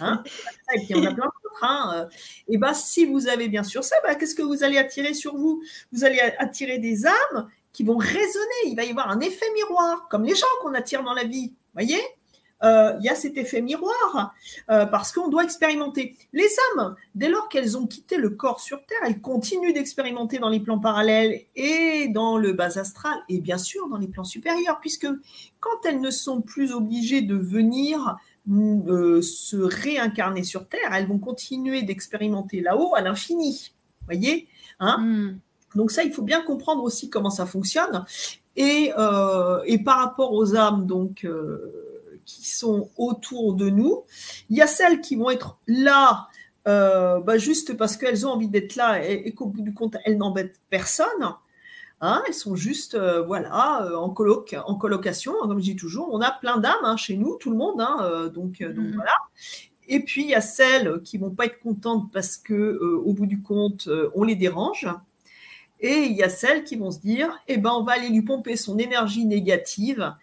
[0.00, 0.22] Hein
[0.74, 1.62] et puis on a plein d'autres.
[1.62, 1.92] Hein.
[1.94, 2.06] Euh,
[2.48, 5.36] et ben, si vous avez bien sûr ça, ben, qu'est-ce que vous allez attirer sur
[5.36, 5.62] vous?
[5.92, 8.62] Vous allez attirer des âmes qui vont résonner.
[8.66, 11.52] Il va y avoir un effet miroir, comme les gens qu'on attire dans la vie.
[11.74, 12.00] Voyez?
[12.62, 14.34] Euh, il y a cet effet miroir
[14.70, 16.16] euh, parce qu'on doit expérimenter.
[16.32, 20.48] Les âmes, dès lors qu'elles ont quitté le corps sur Terre, elles continuent d'expérimenter dans
[20.48, 24.78] les plans parallèles et dans le bas astral et bien sûr dans les plans supérieurs,
[24.80, 25.08] puisque
[25.58, 28.16] quand elles ne sont plus obligées de venir
[28.48, 33.72] euh, se réincarner sur Terre, elles vont continuer d'expérimenter là-haut à l'infini.
[34.06, 34.46] Voyez?
[34.78, 34.98] Hein?
[34.98, 35.38] Hmm.
[35.74, 38.04] Donc ça, il faut bien comprendre aussi comment ça fonctionne.
[38.56, 38.92] Et,
[39.66, 41.26] et par rapport aux âmes, donc
[42.24, 44.02] qui sont autour de nous.
[44.50, 46.28] Il y a celles qui vont être là
[46.68, 50.16] euh, bah, juste parce qu'elles ont envie d'être là et, qu'au bout du compte, elles
[50.16, 51.34] n'embêtent personne.
[52.00, 56.08] Hein, elles sont juste euh, voilà euh, en coloc, en colocation, comme je dis toujours.
[56.12, 57.80] On a plein d'âmes hein, chez nous, tout le monde.
[57.80, 58.94] Hein, donc, donc mm-hmm.
[58.94, 59.12] voilà.
[59.88, 63.26] Et puis il y a celles qui vont pas être contentes parce que au bout
[63.26, 64.88] du compte, on les dérange.
[65.82, 68.22] Et il y a celles qui vont se dire, eh ben, on va aller lui
[68.22, 70.14] pomper son énergie négative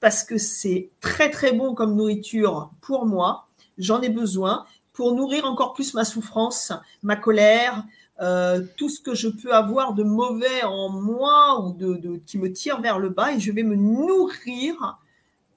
[0.00, 3.46] parce que c'est très très bon comme nourriture pour moi.
[3.78, 6.72] J'en ai besoin pour nourrir encore plus ma souffrance,
[7.02, 7.84] ma colère,
[8.20, 12.52] euh, tout ce que je peux avoir de mauvais en moi ou de, qui me
[12.52, 14.98] tire vers le bas et je vais me nourrir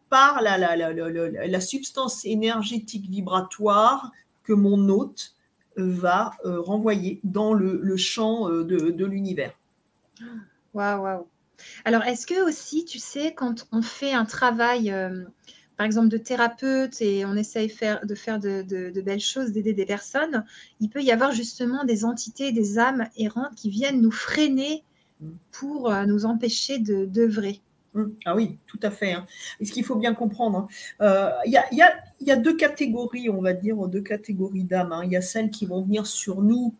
[0.09, 4.11] par la, la, substance énergétique vibratoire
[4.43, 5.33] que mon hôte
[5.77, 9.53] va euh, renvoyer dans le, champ euh, de, de l'univers.
[10.73, 11.27] Waouh, waouh.
[11.85, 15.23] Alors, est-ce que aussi, tu sais, quand on fait un travail, euh,
[15.75, 19.85] par exemple, de thérapeute et on essaye faire, de faire de, belles choses, d'aider des
[19.85, 20.45] personnes,
[20.79, 24.83] il peut y avoir justement des entités, des âmes errantes qui viennent nous freiner
[25.21, 25.29] mm.
[25.51, 27.61] pour euh, nous empêcher d'œuvrer.
[27.93, 28.05] Mm.
[28.25, 29.13] Ah oui, tout à fait.
[29.13, 29.25] Hein.
[29.59, 30.67] Et ce qu'il faut bien comprendre, hein,
[31.01, 31.31] euh,
[32.21, 34.91] il y, a, deux catégories, on va dire, deux catégories d'âmes.
[34.91, 35.01] Hein.
[35.05, 36.73] Il y a celles qui vont venir sur nous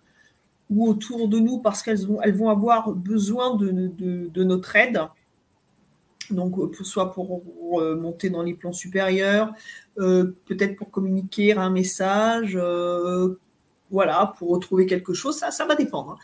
[0.69, 5.00] ou autour de nous parce qu'elles vont, avoir besoin de, de notre aide
[6.32, 7.43] donc euh, soit pour
[7.82, 9.54] euh, monter dans les plans supérieurs,
[10.00, 12.58] euh, peut-être pour communiquer un message,
[13.89, 16.12] voilà, pour retrouver quelque chose, ça, ça va dépendre.
[16.12, 16.17] Hein.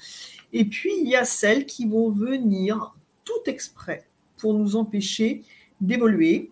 [0.51, 4.05] Et puis, il y a celles qui vont venir tout exprès
[4.37, 5.43] pour nous empêcher
[5.79, 6.51] d'évoluer,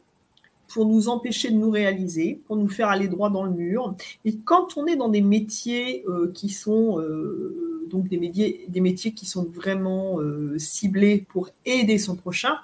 [0.73, 3.95] pour nous empêcher de nous réaliser, pour nous faire aller droit dans le mur.
[4.25, 6.03] Et quand on est dans des métiers
[6.33, 7.03] qui sont
[7.89, 10.19] donc des métiers, des métiers qui sont vraiment
[10.57, 12.55] ciblés pour aider son prochain,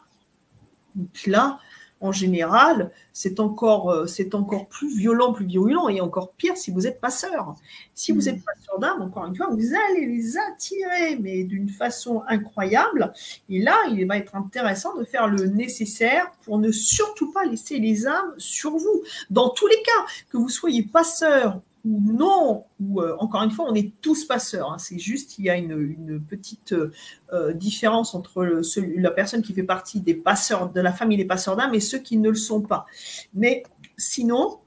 [1.26, 1.60] là,
[2.00, 6.72] en général, c'est encore, euh, c'est encore plus violent, plus virulent et encore pire si
[6.72, 7.56] vous êtes passeur.
[7.96, 8.28] Si vous mm.
[8.28, 13.12] êtes passeur d'âme, encore une fois, vous allez les attirer, mais d'une façon incroyable.
[13.50, 17.80] Et là, il va être intéressant de faire le nécessaire pour ne surtout pas laisser
[17.80, 19.04] les âmes sur vous.
[19.30, 23.66] Dans tous les cas, que vous soyez passeur ou non, ou euh, encore une fois,
[23.70, 24.74] on est tous passeurs.
[24.74, 24.78] Hein.
[24.78, 28.62] c'est juste, il y a une, petite euh, différence entre
[28.98, 32.00] la personne qui fait partie des passeurs, de la famille des passeurs d'âme et ceux
[32.00, 32.86] qui ne le sont pas.
[33.34, 33.64] Mais
[33.98, 34.58] sinon,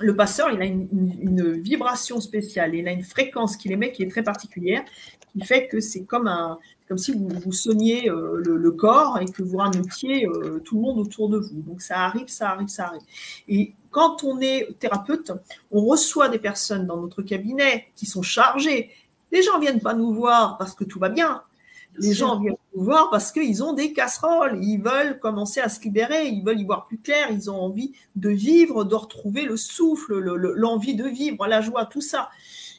[0.00, 4.10] le passeur, il a une, vibration spéciale, il a une fréquence qu'il émet qui est
[4.10, 4.84] très particulière,
[5.32, 9.26] qui fait que c'est comme un, comme si vous, vous sonniez euh, le, corps et
[9.26, 10.26] que vous rameutiez
[10.64, 11.62] tout le monde autour de vous.
[11.62, 13.02] Donc ça arrive, ça arrive, ça arrive.
[13.48, 15.32] Et quand on est thérapeute,
[15.70, 18.90] on reçoit des personnes dans notre cabinet qui sont chargées.
[19.32, 21.42] Les gens viennent pas nous voir parce que tout va bien.
[21.98, 25.80] Les gens viennent nous voir parce qu'ils ont des casseroles, ils veulent commencer à se
[25.80, 29.56] libérer, ils veulent y voir plus clair, ils ont envie de vivre, de retrouver le
[29.56, 32.30] souffle, l'envie de vivre, la joie, tout ça.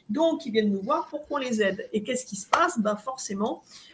[0.08, 1.88] Donc, ils viennent nous voir pour qu'on les aide.
[1.92, 2.78] Et qu'est-ce qui se passe?
[2.80, 3.89] Ben Forcément, euh,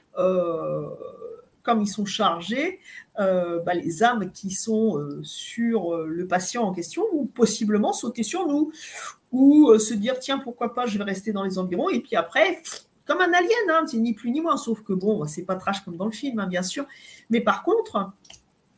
[1.67, 2.79] comme ils sont chargés,
[3.19, 7.95] euh, bah, les âmes qui sont euh, sur euh, le patient en question ou possiblement
[7.95, 8.73] sauter sur nous
[9.33, 12.63] ou se dire tiens pourquoi pas je vais rester dans les environs et puis après
[13.07, 15.83] comme un alien hein, c'est ni plus ni moins sauf que bon c'est pas trash
[15.85, 16.87] comme dans le film hein, bien sûr.
[17.31, 18.13] Mais par contre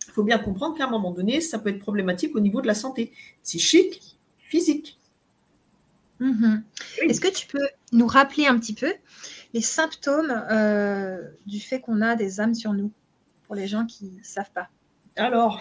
[0.06, 2.68] il faut bien comprendre qu'à un moment donné ça peut être problématique au niveau de
[2.68, 4.98] la santé psychique physique.
[6.20, 6.62] Mm-hmm.
[7.08, 8.92] est-ce que tu peux nous rappeler un petit peu
[9.54, 10.44] les symptômes
[11.46, 12.90] du fait qu'on a des âmes sur nous
[13.46, 14.68] pour les gens qui ne savent pas
[15.16, 15.60] Alors,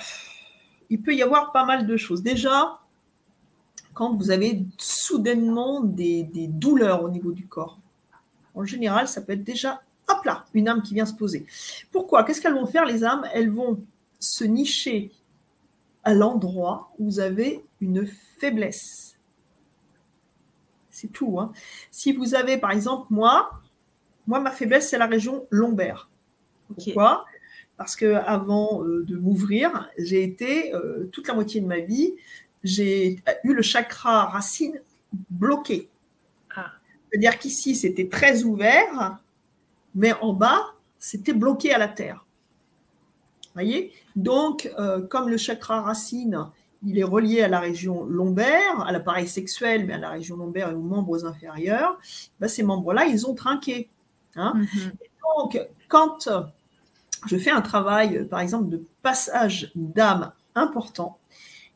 [0.89, 2.21] il peut y avoir pas mal de choses.
[2.21, 2.79] Déjà,
[3.93, 7.79] quand vous avez soudainement des, douleurs au niveau du corps,
[8.53, 11.45] en général, ça peut être déjà, hop là, une âme qui vient se poser.
[11.91, 12.23] Pourquoi?
[12.23, 13.25] Qu'est-ce qu'elles vont faire, les âmes?
[13.33, 13.79] Elles vont
[14.19, 15.11] se nicher
[16.03, 18.07] à l'endroit où vous avez une
[18.39, 19.15] faiblesse.
[20.89, 21.39] C'est tout.
[21.39, 21.51] Hein.
[21.91, 23.51] Si vous avez, par exemple, moi,
[24.27, 26.09] moi, ma faiblesse, c'est la région lombaire.
[26.67, 27.25] Pourquoi?
[27.77, 32.13] Parce que avant euh, de m'ouvrir, j'ai été euh, toute la moitié de ma vie,
[32.63, 34.81] j'ai eu le chakra racine
[35.29, 35.87] bloqué.
[36.55, 36.71] Ah.
[37.09, 39.19] C'est-à-dire qu'ici, c'était très ouvert,
[39.95, 40.65] mais en bas,
[40.99, 42.25] c'était bloqué à la terre.
[43.53, 43.93] Voyez?
[44.15, 46.47] Donc, euh, comme le chakra racine,
[46.85, 50.69] il est relié à la région lombaire, à l'appareil sexuel, mais à la région lombaire
[50.69, 51.97] et aux membres inférieurs,
[52.39, 53.89] ben, ces membres-là, ils ont trinqué.
[54.37, 54.53] Hein.
[54.55, 54.91] Mm-hmm.
[55.37, 56.29] Donc, quand
[57.25, 61.17] je fais un travail, par exemple, de passage d'âme important,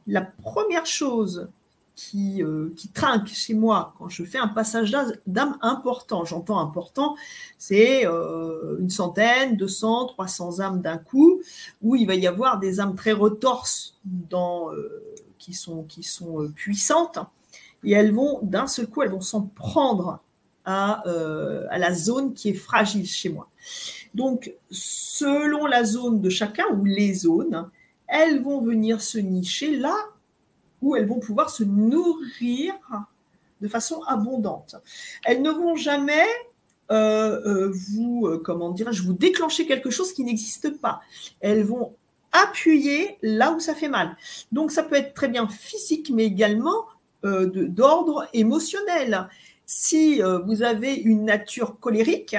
[0.08, 1.50] la première chose
[1.96, 4.92] qui, euh, qui, trinque chez moi quand je fais un passage
[5.28, 7.16] d'âme important, j'entends important,
[7.60, 11.42] c'est euh, une centaine, 200, 300 âmes d'un coup,
[11.82, 16.52] où il va y avoir des âmes très retorses dans, euh, qui sont, qui sont
[16.56, 17.20] puissantes,
[17.84, 20.20] et elles vont, d'un seul coup, elles vont s'en prendre
[20.66, 21.04] à,
[21.70, 23.48] à la zone qui est fragile chez moi.
[24.14, 27.68] Donc, selon la zone de chacun ou les zones,
[28.08, 29.96] elles vont venir se nicher là
[30.82, 32.74] où elles vont pouvoir se nourrir
[33.62, 34.76] de façon abondante.
[35.24, 36.26] Elles ne vont jamais
[36.92, 41.00] euh, euh, vous, euh, comment dirais-je, vous déclencher quelque chose qui n'existe pas.
[41.40, 41.94] Elles vont
[42.34, 44.18] appuyer là où ça fait mal.
[44.52, 46.86] Donc ça peut être très bien physique, mais également
[47.24, 49.28] d'ordre émotionnel.
[49.74, 52.36] Si vous avez une nature colérique,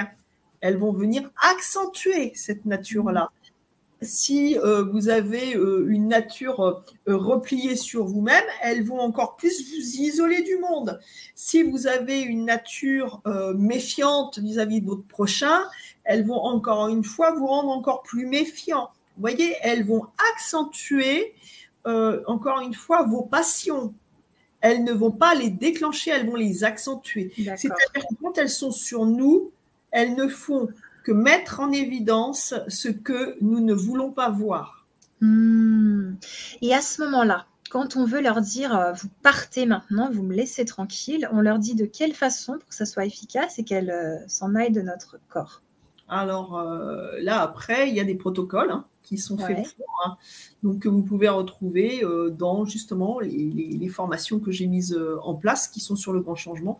[0.61, 3.31] elles vont venir accentuer cette nature-là.
[4.03, 6.61] Si euh, vous avez euh, une nature
[7.07, 10.99] euh, repliée sur vous-même, elles vont encore plus vous isoler du monde.
[11.33, 13.21] Si vous avez une nature
[13.57, 15.63] méfiante vis-à-vis de votre prochain,
[16.03, 18.89] elles vont encore une fois vous rendre encore plus méfiant.
[19.15, 21.33] Vous voyez, elles vont accentuer
[21.85, 23.93] encore une fois, vos passions,
[24.63, 27.33] elles ne vont pas les déclencher, elles vont les accentuer.
[27.35, 29.51] C'est-à-dire que quand elles sont sur nous,
[29.91, 30.69] elles ne font
[31.03, 34.85] que mettre en évidence ce que nous ne voulons pas voir.
[35.19, 36.13] Hmm.
[36.61, 40.33] Et à ce moment-là, quand on veut leur dire euh, vous partez maintenant, vous me
[40.33, 43.91] laissez tranquille, on leur dit de quelle façon pour que ça soit efficace et qu'elles
[43.91, 45.61] euh, s'en aillent de notre corps?
[46.07, 50.17] Alors euh, là, après, il y a des protocoles hein, qui sont faits pour, hein.
[50.63, 52.03] donc que vous pouvez retrouver
[52.37, 56.79] dans justement les, formations que j'ai mises en place qui sont sur le grand changement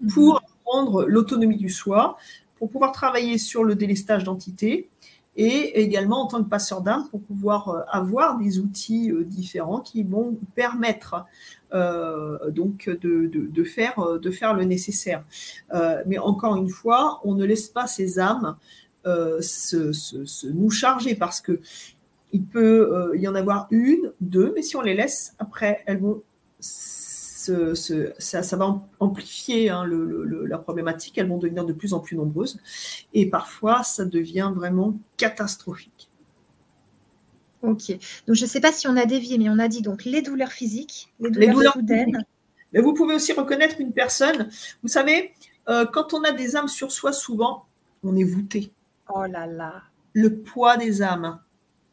[0.00, 0.12] mhm.
[0.12, 2.16] pour prendre l'autonomie du soi,
[2.58, 4.88] pour pouvoir travailler sur le délestage d'entités
[5.36, 9.80] et également en tant que passeur d'âme pour pouvoir euh, avoir des outils euh, différents
[9.80, 11.24] qui vont permettre
[11.72, 15.22] euh, donc de, faire, de faire le nécessaire.
[16.06, 18.56] mais encore une fois, on ne laisse pas ces âmes
[19.04, 21.60] se, nous charger parce que
[22.32, 26.22] il peut y en avoir une, deux, mais si on les laisse, après, elles vont
[28.18, 32.58] ça, va amplifier hein, la problématique, elles vont devenir de plus en plus nombreuses,
[33.14, 36.08] et parfois ça devient vraiment catastrophique.
[37.62, 37.90] Ok,
[38.26, 40.22] donc je ne sais pas si on a dévié, mais on a dit donc les
[40.22, 42.24] douleurs physiques, les douleurs, soudaines.
[42.72, 44.48] Mais vous pouvez aussi reconnaître une personne.
[44.82, 45.32] Vous savez,
[45.68, 47.66] euh, quand on a des âmes sur soi, souvent,
[48.02, 48.70] on est voûté.
[49.14, 49.82] Oh là là.
[50.12, 51.38] Le poids des âmes,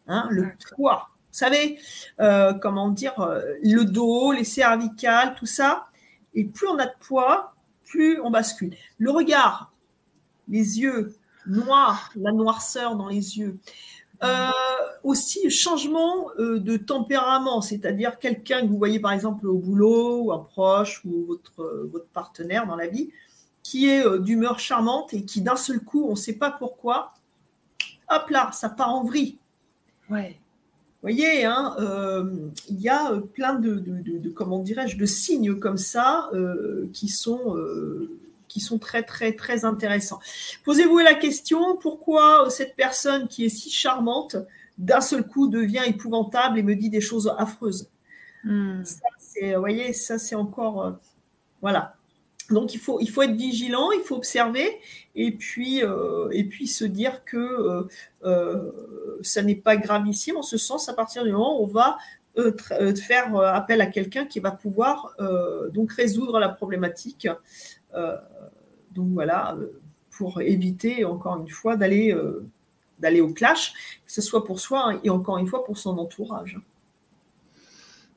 [0.07, 1.77] hein, le poids savez,
[2.19, 5.87] euh, comment dire, euh, le dos, les cervicales, tout ça.
[6.33, 7.53] Et plus on a de poids,
[7.85, 8.75] plus on bascule.
[8.97, 9.71] Le regard,
[10.47, 13.57] les yeux noirs, la noirceur dans les yeux.
[14.23, 14.49] Euh,
[15.03, 20.39] aussi, changement de tempérament, c'est-à-dire quelqu'un que vous voyez par exemple au boulot, ou un
[20.39, 23.11] proche, ou votre, votre partenaire dans la vie,
[23.67, 27.13] qui est d'humeur charmante et qui d'un seul coup, on ne sait pas pourquoi,
[28.09, 29.37] hop là, ça part en vrille.
[30.09, 30.37] Ouais
[31.01, 33.81] voyez, hein, euh, il y a plein de,
[34.35, 38.09] comment dirais-je, de signes comme ça euh, qui sont euh,
[38.47, 40.19] qui sont très très très intéressants.
[40.65, 44.35] Posez-vous la question pourquoi cette personne qui est si charmante
[44.77, 47.89] d'un seul coup devient épouvantable et me dit des choses affreuses?
[48.43, 48.83] Hmm.
[48.83, 50.97] vous voyez, ça c'est encore
[51.61, 51.96] voilà.
[52.49, 54.79] Donc il faut, il faut être vigilant, il faut observer
[55.17, 56.29] et puis, euh,
[56.67, 57.87] se dire que euh,
[58.23, 58.71] euh,
[59.23, 61.97] ça n'est pas gravissime en ce sens à partir du moment où on va
[62.95, 65.15] faire appel à quelqu'un qui va pouvoir
[65.73, 67.27] donc résoudre la problématique.
[68.91, 69.57] donc voilà,
[70.15, 72.15] pour éviter encore une fois d'aller
[72.99, 73.73] d'aller au clash,
[74.05, 76.59] que ce soit pour soi et encore une fois pour son entourage.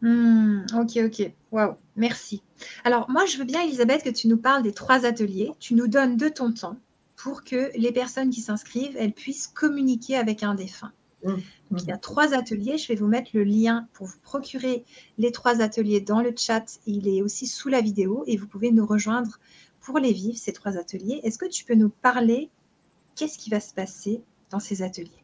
[0.02, 1.32] Hmm, ok, ok.
[1.52, 2.42] Waouh, merci.
[2.84, 5.52] Alors, moi, je veux bien, Elisabeth, que tu nous parles des trois ateliers.
[5.60, 6.76] Tu nous donnes de ton temps
[7.16, 10.92] pour que les personnes qui s'inscrivent, elles puissent communiquer avec un défunt.
[11.22, 11.36] Hmm,
[11.70, 12.00] Donc, il y a hmm.
[12.00, 12.78] trois ateliers.
[12.78, 14.84] Je vais vous mettre le lien pour vous procurer
[15.18, 16.78] les trois ateliers dans le chat.
[16.86, 19.38] Il est aussi sous la vidéo et vous pouvez nous rejoindre
[19.82, 21.20] pour les vivre, ces trois ateliers.
[21.24, 22.50] Est-ce que tu peux nous parler
[23.16, 25.19] Qu'est-ce qui va se passer dans ces ateliers?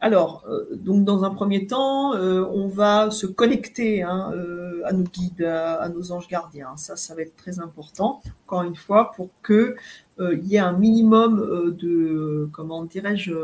[0.00, 4.92] Alors, euh, donc dans un premier temps, euh, on va se connecter hein, euh, à
[4.92, 6.76] nos guides, à, nos anges gardiens.
[6.76, 8.20] Ça, ça va être très important.
[8.46, 9.76] Encore une fois, pour que
[10.18, 13.34] il y ait un minimum de, comment dirais-je,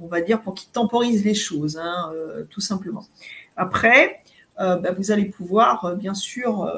[0.00, 2.10] on va dire, pour qu'ils temporisent les choses, hein,
[2.48, 3.04] tout simplement.
[3.58, 4.22] Après,
[4.56, 6.72] bah, vous allez pouvoir, bien sûr,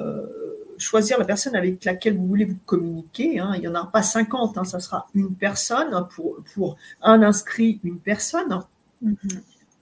[0.78, 3.38] choisir la personne avec laquelle vous voulez vous communiquer.
[3.38, 3.52] Hein.
[3.54, 8.00] Il n'y en aura pas 50, ça sera une personne pour, pour un inscrit, une
[8.00, 8.64] personne.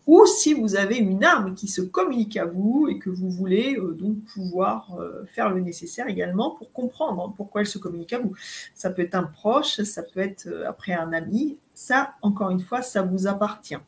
[0.07, 3.77] Ou si vous avez une arme qui se communique à vous et que vous voulez
[3.79, 8.19] euh, donc pouvoir euh, faire le nécessaire également pour comprendre pourquoi elle se communique à
[8.19, 8.35] vous.
[8.75, 11.57] Ça peut être un proche, ça peut être euh, après un ami.
[11.75, 13.79] Ça, encore une fois, ça vous appartient.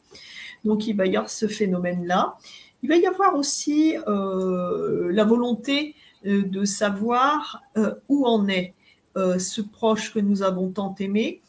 [0.64, 2.38] Donc il va y avoir ce phénomène-là.
[2.82, 7.62] Il va y avoir aussi la volonté de savoir
[8.08, 8.74] où en est
[9.14, 11.40] ce proche que nous avons tant aimé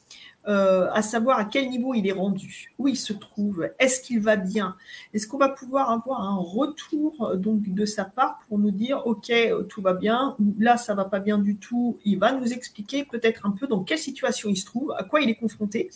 [0.47, 4.21] euh, à savoir à quel niveau il est rendu, où il se trouve, est-ce qu'il
[4.21, 4.77] va bien,
[5.13, 9.05] est-ce qu'on va pouvoir avoir un retour euh, donc de sa part pour nous dire
[9.05, 12.53] ok euh, tout va bien, là ça va pas bien du tout, il va nous
[12.53, 15.91] expliquer peut-être un peu dans quelle situation il se trouve, à quoi il est confronté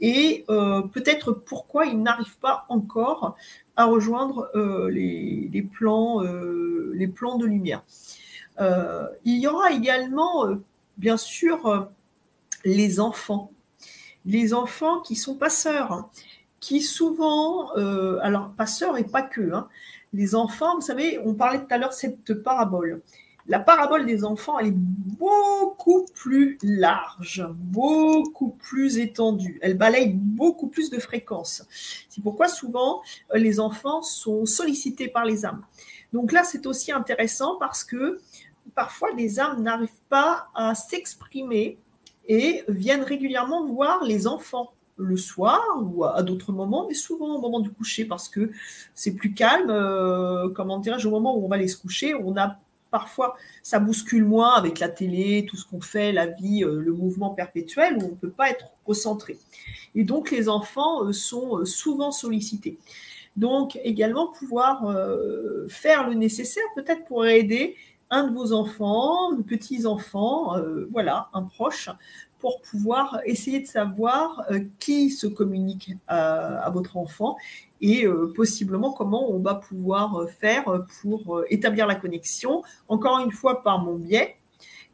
[0.00, 3.34] et peut-être pourquoi il n'arrive pas encore
[3.76, 4.50] à rejoindre
[4.90, 6.20] les, plans,
[6.92, 7.82] les plans de lumière.
[8.60, 10.44] il y aura également,
[10.98, 11.88] bien sûr,
[12.66, 13.50] les enfants
[14.26, 16.10] les enfants qui sont passeurs, hein,
[16.60, 19.68] qui souvent, euh, alors passeurs et pas que, hein,
[20.12, 23.02] les enfants, vous savez, on parlait tout à l'heure de cette parabole.
[23.48, 29.60] la parabole des enfants, elle est beaucoup plus large, beaucoup plus étendue.
[29.62, 31.62] Elle balaye beaucoup plus de fréquences.
[32.08, 33.02] C'est pourquoi souvent
[33.32, 35.62] euh, les enfants sont sollicités par les âmes.
[36.12, 38.20] Donc là, c'est aussi intéressant parce que
[38.74, 41.78] parfois les âmes n'arrivent pas à s'exprimer
[42.28, 47.40] et viennent régulièrement voir les enfants le soir ou à d'autres moments, mais souvent au
[47.40, 48.50] moment du coucher parce que
[48.94, 49.70] c'est plus calme.
[49.70, 52.56] Euh, comment dirais-je, au moment où on va aller se coucher, on a
[52.90, 56.92] parfois, ça bouscule moins avec la télé, tout ce qu'on fait, la vie, euh, le
[56.92, 59.38] mouvement perpétuel, où on ne peut pas être concentré.
[59.94, 62.78] Et donc, les enfants euh, sont souvent sollicités.
[63.36, 64.96] Donc, également pouvoir
[65.68, 67.76] faire le nécessaire peut-être pour aider
[68.10, 70.54] un de vos enfants, petits-enfants,
[70.90, 71.90] voilà, un proche,
[72.38, 77.36] pour pouvoir essayer de savoir euh, qui se communique à, votre enfant
[77.80, 80.64] et euh, possiblement comment on va pouvoir euh, faire
[81.02, 84.36] pour établir la connexion, encore une fois par mon biais,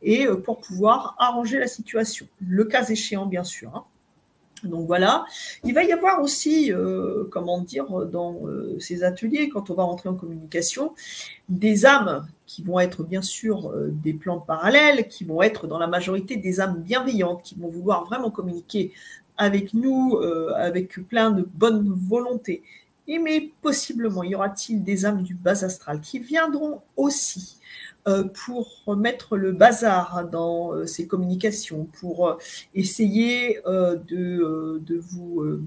[0.05, 3.71] et pour pouvoir arranger la situation, le cas échéant bien sûr.
[3.77, 3.85] Hein.
[4.65, 5.25] Donc voilà,
[5.65, 6.71] il va y avoir aussi,
[7.31, 8.41] comment dire, dans
[8.79, 10.93] ces ateliers, quand on va rentrer en communication,
[11.49, 15.79] des âmes qui vont être bien sûr euh, des plans parallèles, qui vont être dans
[15.79, 18.93] la majorité des âmes bienveillantes, qui vont vouloir vraiment communiquer
[19.39, 22.63] avec nous, euh, avec plein de bonne volonté.
[23.09, 27.91] Et mais possiblement, y aura-t-il des âmes du bas astral qui viendront aussi euh,
[28.45, 32.37] pour mettre le bazar dans ces communications, pour
[32.75, 35.61] essayer de, de, vous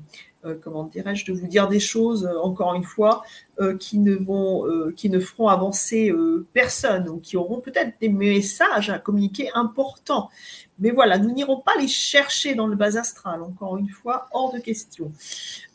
[0.46, 3.24] euh, comment dirais-je, de vous dire des choses, euh, encore une fois,
[3.60, 6.14] euh, qui, ne vont, qui ne feront avancer
[6.54, 10.30] personne ou qui auront peut-être des messages à communiquer importants.
[10.78, 14.54] Mais voilà, nous n'irons pas les chercher dans le bas astral, encore une fois, hors
[14.54, 15.12] de question.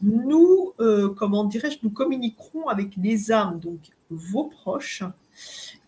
[0.02, 0.74] Nous,
[1.16, 3.78] comment dirais-je, nous communiquerons avec les âmes, donc
[4.10, 5.02] vos proches,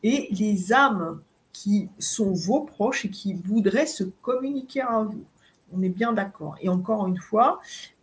[0.02, 1.20] et les âmes
[1.52, 5.24] qui sont vos proches et qui voudraient se communiquer à vous.
[5.72, 6.56] On est bien d'accord.
[6.60, 7.60] Et encore une fois,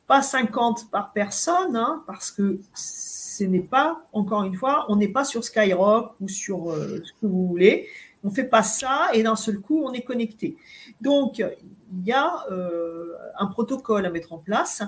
[0.07, 5.07] pas 50 par personne, hein, parce que ce n'est pas, encore une fois, on n'est
[5.09, 7.87] pas sur Skyrock ou sur euh, ce que vous voulez.
[8.23, 10.57] On ne fait pas ça et d'un seul coup, on est connecté.
[10.99, 11.37] Donc,
[11.91, 14.81] il y a euh, un protocole à mettre en place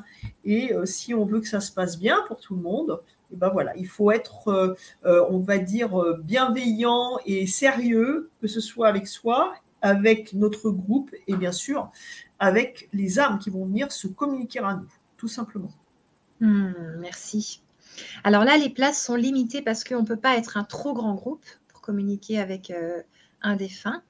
[0.43, 2.99] et euh, si on veut que ça se passe bien pour tout le monde,
[3.31, 8.87] et ben voilà, il faut être, on va dire, bienveillant et sérieux, que ce soit
[8.87, 11.89] avec soi, avec notre groupe et bien sûr
[12.41, 15.71] avec les âmes qui vont venir se communiquer à nous tout simplement.
[16.39, 17.61] Hmm, merci.
[18.23, 21.13] Alors là, les places sont limitées parce qu'on ne peut pas être un trop grand
[21.13, 23.03] groupe pour communiquer avec euh,
[23.43, 24.01] un défunt.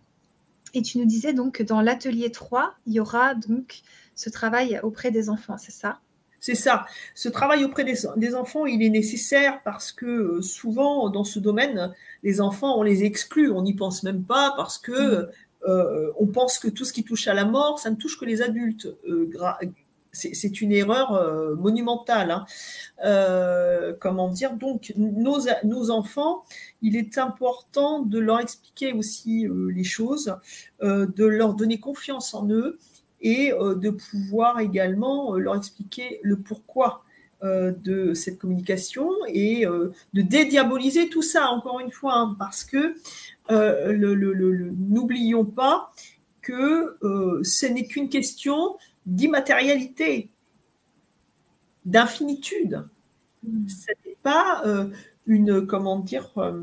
[0.74, 3.82] Et tu nous disais donc que dans l'atelier 3, il y aura donc
[4.16, 6.00] ce travail auprès des enfants, c'est ça?
[6.42, 6.86] C'est ça.
[7.16, 11.94] Ce travail auprès des, enfants, il est nécessaire parce que euh, souvent, dans ce domaine,
[12.24, 15.28] les enfants, on les exclut, on n'y pense même pas parce que hmm.
[15.70, 18.26] euh, on pense que tout ce qui touche à la mort, ça ne touche que
[18.26, 18.88] les adultes
[20.14, 22.32] c'est une erreur euh, monumentale.
[22.32, 22.46] Hein.
[23.06, 24.56] Euh, comment dire?
[24.56, 26.44] Donc, nos, nos, enfants,
[26.82, 30.36] il est important de leur expliquer aussi euh, les choses,
[30.82, 32.80] de leur donner confiance en eux
[33.22, 37.04] et de pouvoir également leur expliquer le pourquoi
[37.44, 42.96] de cette communication et de dédiaboliser tout ça, encore une fois, hein, parce que
[43.50, 45.94] le, n'oublions pas
[46.42, 46.98] que
[47.44, 50.30] ce n'est qu'une question d'immatérialité,
[51.86, 52.84] d'infinitude.
[53.44, 53.68] Hmm.
[53.68, 54.86] Ce n'est pas euh,
[55.28, 56.62] une, comment dire, euh,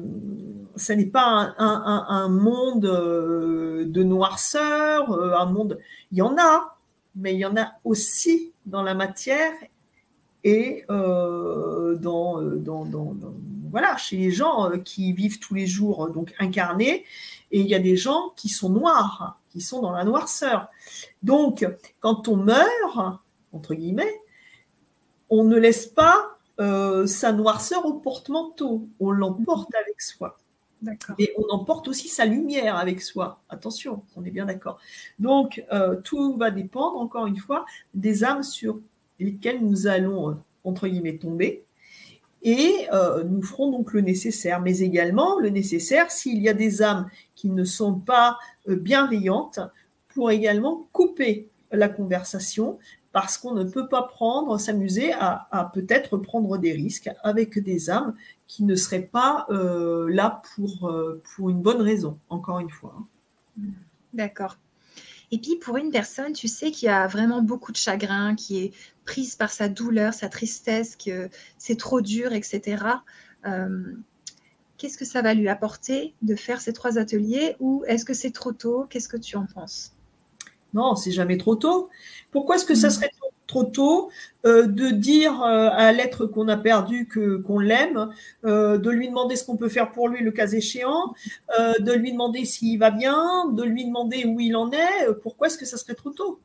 [0.76, 5.78] ce n'est pas un, monde euh, de noirceur, un monde.
[6.12, 6.76] Il y en a,
[7.14, 9.52] mais il y en a aussi dans la matière
[10.44, 13.16] et dans, dans,
[13.70, 17.04] voilà, chez les gens qui vivent tous les jours donc incarnés,
[17.50, 20.68] et il y a des gens qui sont noirs, qui sont dans la noirceur.
[21.22, 21.66] Donc,
[22.00, 23.18] quand on meurt,
[23.52, 24.14] entre guillemets,
[25.30, 30.38] on ne laisse pas euh, sa noirceur au porte-manteau, on l'emporte avec soi.
[31.18, 33.40] Et on emporte aussi sa lumière avec soi.
[33.48, 34.78] Attention, on est bien d'accord.
[35.18, 38.78] Donc, euh, tout va dépendre, encore une fois, des âmes sur
[39.18, 41.64] lesquelles nous allons, euh, entre guillemets, tomber.
[42.42, 42.86] Et
[43.26, 47.48] nous ferons donc le nécessaire, mais également le nécessaire s'il y a des âmes qui
[47.48, 49.58] ne sont pas bienveillantes,
[50.14, 52.78] pour également couper la conversation
[53.20, 58.14] parce qu'on ne peut pas prendre, s'amuser à, peut-être prendre des risques avec des âmes
[58.46, 62.94] qui ne seraient pas euh, là pour, euh, pour une bonne raison, encore une fois.
[64.14, 64.56] D'accord.
[65.32, 68.72] Et puis pour une personne, tu sais, qui a vraiment beaucoup de chagrin, qui est
[69.04, 72.84] prise par sa douleur, sa tristesse, que c'est trop dur, etc.
[73.46, 73.96] Euh,
[74.76, 78.30] qu'est-ce que ça va lui apporter de faire ces trois ateliers ou est-ce que c'est
[78.30, 78.86] trop tôt?
[78.88, 79.92] Qu'est-ce que tu en penses?
[80.74, 81.88] Non, c'est jamais trop tôt.
[82.30, 82.90] Pourquoi est-ce que ça mm.
[82.90, 83.10] serait
[83.48, 84.10] trop tôt
[84.46, 88.10] euh, de dire euh, à l'être qu'on a perdu que qu'on l'aime,
[88.44, 91.14] euh, de lui demander ce qu'on peut faire pour lui le cas échéant,
[91.58, 95.12] de lui demander s'il va bien, de lui demander où il en est.
[95.22, 96.38] pourquoi est-ce que ça serait trop tôt?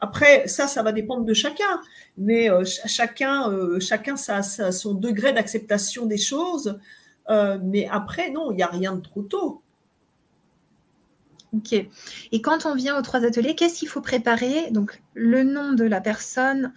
[0.00, 1.80] Après, ça, ça va dépendre de chacun,
[2.18, 6.78] mais chacun, chacun a, son degré d'acceptation des choses.
[7.62, 9.62] mais après, non, il n'y a rien de trop tôt.
[11.54, 11.72] Ok.
[11.72, 14.70] Et quand on vient aux trois ateliers, qu'est-ce qu'il faut préparer?
[14.70, 16.72] Donc, le nom de la personne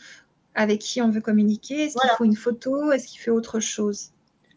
[0.55, 1.85] avec qui on veut communiquer.
[1.85, 2.91] Est-ce qu'il faut une photo?
[2.91, 4.09] Est-ce qu'il fait autre chose?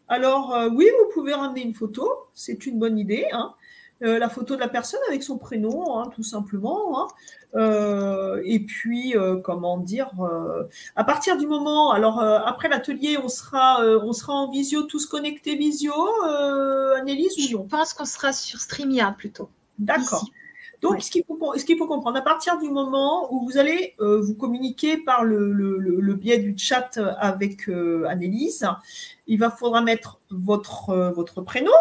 [0.07, 2.09] Alors, euh, oui, vous pouvez ramener une photo.
[2.33, 3.25] C'est une bonne idée.
[3.31, 3.53] Hein.
[4.01, 6.99] Euh, la photo de la personne avec son prénom, hein, tout simplement.
[6.99, 7.07] Hein.
[7.55, 10.11] Euh, et puis, comment dire,
[10.95, 15.55] à partir du moment, alors après l'atelier, on sera, on sera en visio, tous connectés
[15.55, 15.93] visio,
[16.97, 19.49] Annelise Je pense qu'on sera sur StreamYard plutôt.
[19.79, 20.25] D'accord.
[20.81, 24.35] Donc, ce qu'il faut, faut, comprendre, à partir du moment où vous allez euh, vous
[24.35, 28.67] communiquer par le, biais du chat avec euh, Annelise,
[29.27, 31.71] il va faudra mettre votre, euh, votre prénom.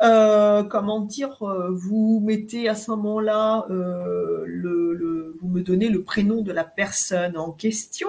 [0.00, 1.36] comment dire,
[1.70, 7.50] vous mettez à ce moment-là, le, vous me donnez le prénom de la personne en
[7.50, 8.08] question.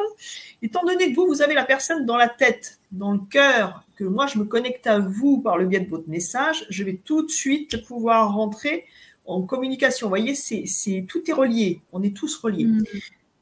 [0.62, 4.06] Étant donné que vous, vous avez la personne dans la tête, dans le cœur, que
[4.06, 7.24] moi je me connecte à vous par le biais de votre message, je vais tout
[7.24, 8.86] de suite pouvoir rentrer
[9.26, 10.08] en communication.
[10.08, 11.82] Vous voyez, c'est tout est relié.
[11.92, 12.66] On est tous reliés.
[12.66, 12.84] Mm.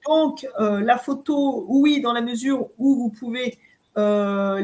[0.07, 3.57] Donc, euh, la photo, oui, dans la mesure où vous pouvez
[3.97, 4.59] euh,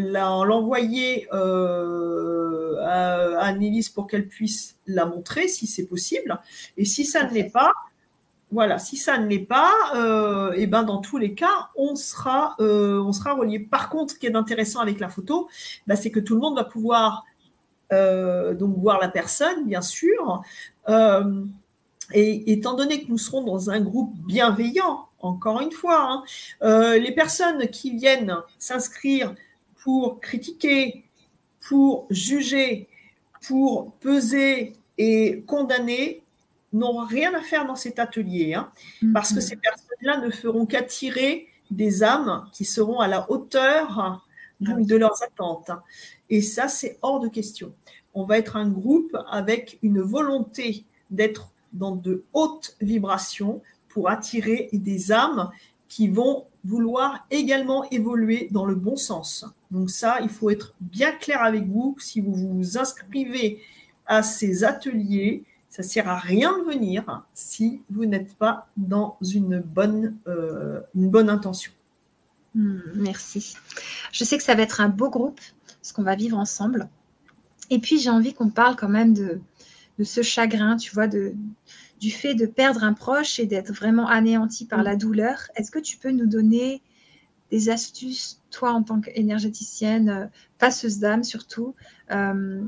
[0.46, 3.54] l'envoyer euh, à, à
[3.94, 6.40] pour qu'elle puisse la montrer, si c'est possible.
[6.78, 7.72] Et si ça ne l'est pas,
[8.52, 9.74] voilà, si ça ne l'est pas,
[10.56, 13.60] et ben dans tous les cas, on sera, on sera relié.
[13.60, 15.50] Par contre, ce qui est intéressant avec la photo,
[15.86, 17.26] bah, c'est que tout le monde va pouvoir
[17.92, 20.42] donc voir la personne, bien sûr,
[20.90, 21.46] euh,
[22.14, 26.24] et étant donné que nous serons dans un groupe bienveillant, encore une fois, hein,
[26.62, 29.34] euh, les personnes qui viennent s'inscrire
[29.84, 31.04] pour critiquer,
[31.68, 32.88] pour juger,
[33.48, 36.22] pour peser et condamner
[36.74, 38.72] n'ont rien à faire dans cet atelier, hein,
[39.14, 44.22] parce que ces personnes-là ne feront qu'attirer des âmes qui seront à la hauteur
[44.60, 45.72] de leurs attentes.
[46.30, 47.72] Et ça, c'est hors de question
[48.18, 54.70] on va être un groupe avec une volonté d'être dans de hautes vibrations pour attirer
[54.74, 55.52] des âmes
[55.88, 59.46] qui vont vouloir également évoluer dans le bon sens.
[59.70, 61.96] Donc ça, il faut être bien clair avec vous.
[62.00, 63.62] Si vous vous inscrivez
[64.08, 69.18] à ces ateliers, ça ne sert à rien de venir si vous n'êtes pas dans
[69.22, 70.82] une bonne, euh,
[71.14, 71.72] intention.
[72.56, 73.54] Hmm, merci.
[74.12, 75.40] Je sais que ça va être un beau groupe,
[75.84, 76.90] ce qu'on va vivre ensemble.
[77.70, 79.42] Et puis, j'ai envie qu'on parle quand même de,
[80.04, 81.34] ce chagrin, tu vois, de,
[82.00, 85.40] du fait de perdre un proche et d'être vraiment anéanti par la douleur.
[85.56, 86.82] Est-ce que tu peux nous donner
[87.52, 90.26] des astuces, toi, en tant qu'énergéticienne, euh,
[90.58, 91.76] passeuse d'âme surtout
[92.12, 92.62] euh,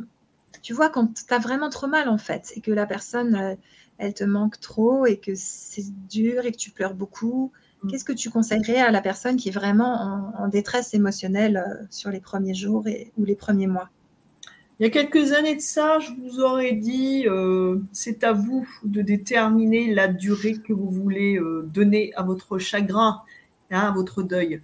[0.61, 3.55] Tu vois, quand tu as vraiment trop mal, en fait, et que la personne, euh,
[3.97, 7.51] elle te manque trop et que c'est dur et que tu pleures beaucoup,
[7.83, 7.91] mm.
[7.91, 12.21] qu'est-ce que tu conseillerais à la personne qui est vraiment en, détresse émotionnelle sur les
[12.21, 13.89] premiers jours et, ou les premiers mois?
[14.79, 18.65] Il y a quelques années de ça, je vous aurais dit, euh, c'est à vous
[18.85, 23.21] de déterminer la durée que vous voulez euh, donner à votre chagrin,
[23.71, 24.61] hein, à votre deuil.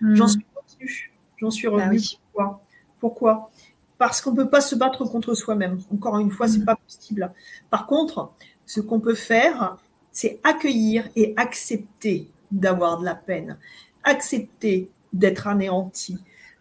[0.00, 0.14] Hmm.
[0.14, 1.12] J'en suis revenue.
[1.38, 2.00] J'en suis bah revenue.
[2.32, 2.62] Pourquoi,
[3.00, 3.50] Pourquoi?
[3.98, 5.80] Parce qu'on ne peut pas se battre contre soi-même.
[5.92, 6.66] Encore une fois, ce n'est hmm.
[6.66, 7.32] pas possible.
[7.68, 8.30] Par contre,
[8.66, 9.78] ce qu'on peut faire,
[10.12, 13.58] c'est accueillir et accepter d'avoir de la peine,
[14.04, 16.18] accepter d'être anéanti,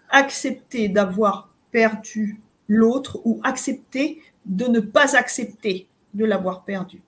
[0.10, 7.02] accepter d'avoir perdu l'autre ou accepter de ne pas accepter de l'avoir perdu.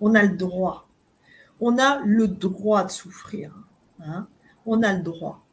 [0.00, 0.88] On a le droit.
[1.60, 3.54] On a le droit de souffrir.
[4.04, 4.26] Hein.
[4.66, 5.44] On a le droit.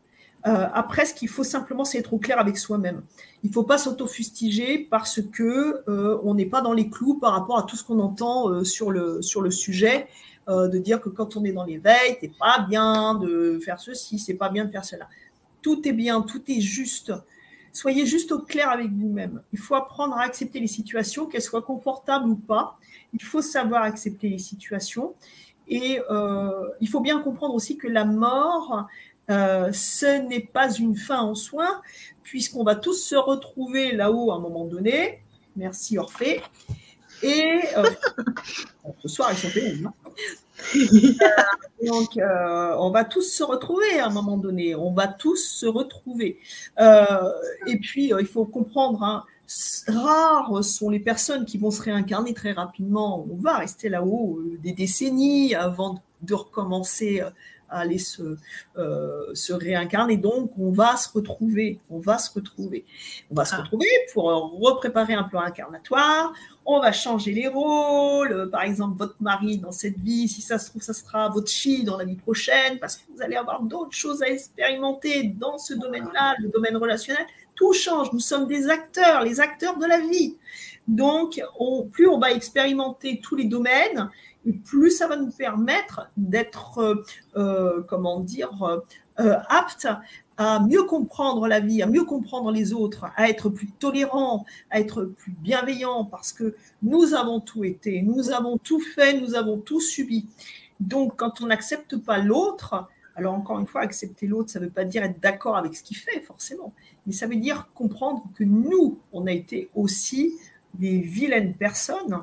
[0.47, 3.01] Euh, après, ce qu'il faut simplement, c'est être au clair avec soi-même.
[3.43, 7.33] Il ne faut pas s'auto-fustiger parce que euh, on n'est pas dans les clous par
[7.33, 10.07] rapport à tout ce qu'on entend euh, sur, le, sur le sujet,
[10.49, 14.33] de dire que quand on est dans l'éveil, c'est pas bien de faire ceci, c'est
[14.33, 15.07] pas bien de faire cela.
[15.61, 17.13] Tout est bien, tout est juste.
[17.73, 19.41] Soyez juste au clair avec vous-même.
[19.53, 22.77] Il faut apprendre à accepter les situations, qu'elles soient confortables ou pas.
[23.13, 25.15] Il faut savoir accepter les situations.
[25.67, 28.87] Et euh, il faut bien comprendre aussi que la mort,
[29.29, 31.81] euh, ce n'est pas une fin en soi,
[32.23, 35.21] puisqu'on va tous se retrouver là-haut à un moment donné.
[35.55, 36.41] Merci Orphée.
[37.23, 37.89] Et euh,
[39.01, 39.77] ce soir, ils sont payés.
[41.85, 44.75] donc, euh, on va tous se retrouver à un moment donné.
[44.75, 46.39] On va tous se retrouver.
[46.79, 47.31] Euh,
[47.67, 49.23] et puis, il faut comprendre, hein,
[49.87, 53.25] rares sont les personnes qui vont se réincarner très rapidement.
[53.29, 57.21] On va rester là-haut des décennies avant de recommencer
[57.71, 58.37] aller se,
[58.77, 60.17] euh, se réincarner.
[60.17, 61.79] Donc, on va se retrouver.
[61.89, 62.85] On va se retrouver.
[63.31, 63.61] On va se ah.
[63.61, 64.25] retrouver pour
[64.59, 66.33] repréparer un plan incarnatoire.
[66.65, 68.49] On va changer les rôles.
[68.51, 71.83] Par exemple, votre mari dans cette vie, si ça se trouve, ça sera votre fille
[71.83, 75.73] dans la vie prochaine, parce que vous allez avoir d'autres choses à expérimenter dans ce
[75.73, 77.25] domaine-là, le domaine relationnel.
[77.55, 78.11] Tout change.
[78.13, 80.35] Nous sommes des acteurs, les acteurs de la vie.
[80.87, 81.41] Donc,
[81.91, 84.09] plus on va expérimenter tous les domaines,
[84.49, 88.81] plus ça va nous permettre d'être, euh, euh, comment dire,
[89.19, 89.87] euh, apte
[90.37, 94.79] à mieux comprendre la vie, à mieux comprendre les autres, à être plus tolérant, à
[94.79, 99.59] être plus bienveillant, parce que nous avons tout été, nous avons tout fait, nous avons
[99.59, 100.25] tout subi.
[100.79, 104.71] Donc, quand on n'accepte pas l'autre, alors encore une fois, accepter l'autre, ça ne veut
[104.71, 106.73] pas dire être d'accord avec ce qu'il fait, forcément,
[107.05, 110.33] mais ça veut dire comprendre que nous, on a été aussi
[110.73, 112.17] des vilaines personnes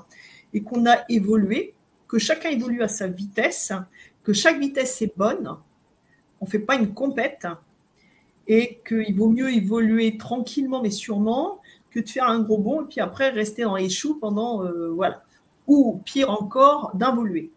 [0.55, 1.75] et qu'on a évolué
[2.09, 3.73] que chacun évolue à sa vitesse,
[4.25, 5.55] que chaque vitesse est bonne,
[6.41, 7.47] on ne fait pas une compète,
[8.47, 12.87] et qu'il vaut mieux évoluer tranquillement mais sûrement que de faire un gros bond et
[12.87, 13.89] puis après rester dans les
[14.21, 15.23] pendant, euh, voilà,
[15.67, 17.51] ou pire encore, d'involuer.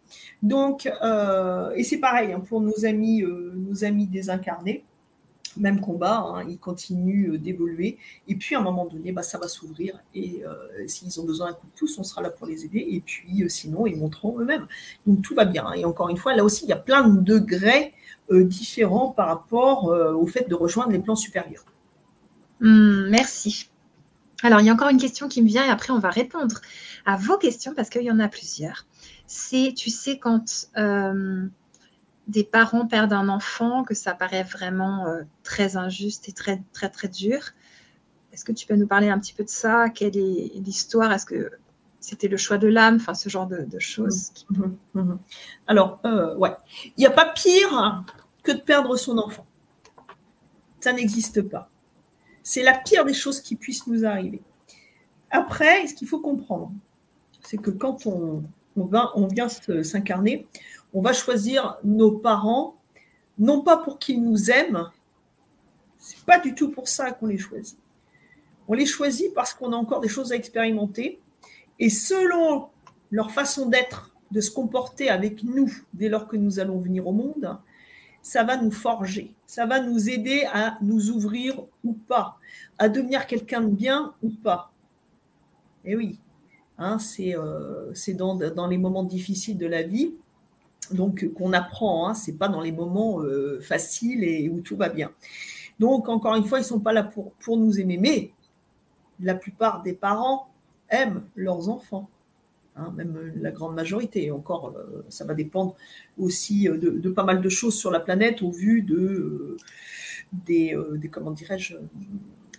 [0.44, 4.84] Donc, euh, et c'est pareil hein, pour nos amis, euh, nos amis désincarnés
[5.58, 7.98] même combat, hein, ils continuent euh, d'évoluer.
[8.28, 10.00] Et puis, à un moment donné, bah, ça va s'ouvrir.
[10.16, 12.86] Et euh, s'ils ont besoin d'un coup de pouce, on sera là pour les aider.
[12.92, 14.68] Et puis, euh, sinon, ils monteront eux-mêmes.
[15.06, 15.72] Donc, tout va bien.
[15.74, 17.94] Et encore une fois, là aussi, il y a plein de degrés
[18.30, 21.66] différents par rapport au fait de rejoindre les plans supérieurs.
[22.62, 23.68] Hmm, merci.
[24.42, 26.62] Alors, il y a encore une question qui me vient et après, on va répondre
[27.06, 28.86] à vos questions parce qu'il y en a plusieurs.
[29.28, 30.70] C'est, tu sais, quand
[32.28, 36.90] des parents perdent un enfant, que ça paraît vraiment euh, très injuste et très, très,
[36.90, 37.40] très dur.
[38.32, 39.90] Est-ce que tu peux nous parler un petit peu de ça?
[39.90, 41.12] Quelle est l'histoire?
[41.12, 41.52] Est-ce que
[42.00, 42.96] c'était le choix de l'âme?
[42.96, 44.32] Enfin, ce genre de, choses.
[44.50, 45.20] Mmh, mmh, mmh,
[45.68, 46.56] Alors, euh, ouais.
[46.86, 48.04] Il n'y a pas pire
[48.44, 49.46] que de perdre son enfant.
[50.80, 51.70] Ça n'existe pas.
[52.44, 54.42] C'est la pire des choses qui puissent nous arriver.
[55.30, 56.72] Après, ce qu'il faut comprendre,
[57.44, 58.44] c'est que quand on,
[58.76, 59.50] vient
[59.84, 60.48] s'incarner,
[60.94, 62.76] on va choisir nos parents,
[63.40, 64.90] non pas pour qu'ils nous aiment,
[66.00, 67.78] c'est pas du tout pour ça qu'on les choisit.
[68.68, 71.20] On les choisit parce qu'on a encore des choses à expérimenter,
[71.80, 72.68] et selon
[73.10, 77.12] leur façon d'être, de se comporter avec nous dès lors que nous allons venir au
[77.12, 77.58] monde,
[78.24, 82.38] ça va nous forger, ça va nous aider à nous ouvrir ou pas,
[82.78, 84.72] à devenir quelqu'un de bien ou pas.
[85.84, 86.20] Et oui,
[86.78, 90.14] hein, c'est euh, dans les moments difficiles de la vie
[90.94, 92.08] donc qu'on apprend.
[92.08, 95.12] Hein, c'est pas dans les moments euh, faciles et où tout va bien.
[95.80, 98.32] Donc encore une fois, ils sont pas là pour, nous aimer, mais
[99.20, 100.48] la plupart des parents
[100.90, 102.10] aiment leurs enfants.
[102.78, 104.32] Hein, même la grande majorité.
[104.32, 105.76] Encore, euh, ça va dépendre
[106.18, 109.58] aussi euh, de, pas mal de choses sur la planète au vu de
[110.32, 110.78] des,
[111.12, 111.76] comment dirais-je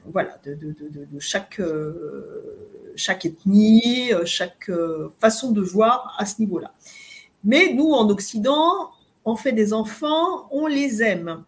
[0.05, 1.62] voilà de, de chaque
[2.97, 4.70] chaque ethnie, chaque
[5.18, 6.74] façon de voir à ce niveau-là.
[7.45, 8.90] Mais nous, en Occident,
[9.24, 11.45] on fait des enfants, on les aime.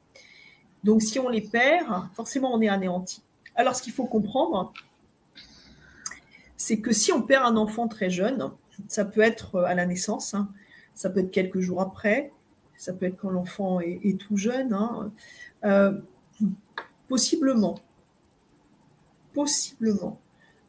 [0.82, 3.22] Donc si on les perd, forcément, on est anéanti.
[3.54, 4.72] Alors ce qu'il faut comprendre,
[6.56, 8.50] c'est que si on perd un enfant très jeune,
[8.88, 10.48] ça peut être à la naissance, hein,
[10.94, 12.32] ça peut être quelques jours après,
[12.76, 15.12] ça peut être quand l'enfant est, tout jeune, hein,
[15.64, 15.98] euh,
[17.08, 17.80] possiblement,
[19.32, 20.20] possiblement,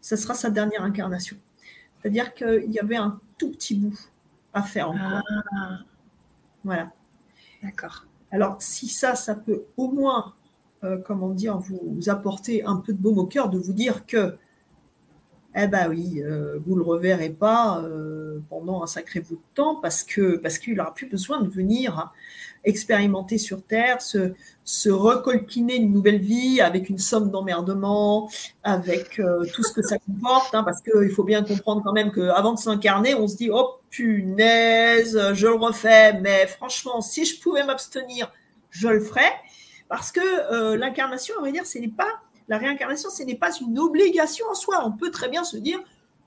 [0.02, 1.38] ça sera sa dernière incarnation.
[2.00, 4.00] C'est-à-dire qu'il y avait un tout petit bout
[4.56, 5.22] à faire encore.
[5.56, 5.80] Ah.
[6.64, 6.92] Voilà.
[7.62, 8.06] D'accord.
[8.32, 10.34] Alors, si ça, ça peut au moins,
[10.84, 14.36] euh, comment dire, vous, apporter un peu de baume au cœur, de vous dire que,
[15.56, 19.76] eh ben oui, euh, vous le reverrez pas euh, pendant un sacré bout de temps
[19.82, 22.12] parce que parce qu'il n'aura plus besoin de venir
[22.66, 24.34] expérimenter sur Terre, se,
[24.66, 28.30] se une nouvelle vie avec une somme d'emmerdement,
[28.64, 32.12] avec euh, tout ce que ça comporte, hein, parce qu'il faut bien comprendre quand même
[32.12, 37.40] qu'avant de s'incarner, on se dit, oh punaise, je le refais, mais franchement, si je
[37.40, 38.32] pouvais m'abstenir,
[38.72, 39.32] je le ferais,
[39.88, 40.20] parce que
[40.52, 44.46] euh, l'incarnation, on va dire, ce n'est pas, la réincarnation, ce n'est pas une obligation
[44.50, 44.84] en soi.
[44.86, 45.80] On peut très bien se dire,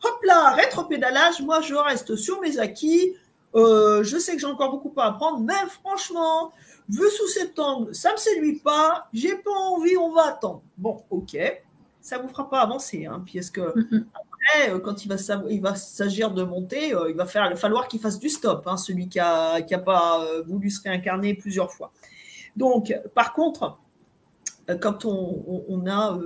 [0.03, 3.15] hop là, rétropédalage, moi je reste sur mes acquis,
[3.55, 6.53] euh, je sais que j'ai encore beaucoup à apprendre, mais franchement,
[6.89, 10.63] vu sous cet angle, ça ne me séduit pas, j'ai pas envie, on va attendre.
[10.77, 11.37] Bon, ok,
[12.01, 13.81] ça ne vous fera pas avancer, hein, puisque après,
[14.15, 15.17] après, euh, quand il va,
[15.51, 19.09] il va s'agir de monter, il va faire, falloir qu'il fasse du stop, hein, celui
[19.09, 21.91] qui n'a qui a pas voulu se réincarner plusieurs fois.
[22.57, 23.79] Donc, par contre,
[24.81, 26.19] quand on, a,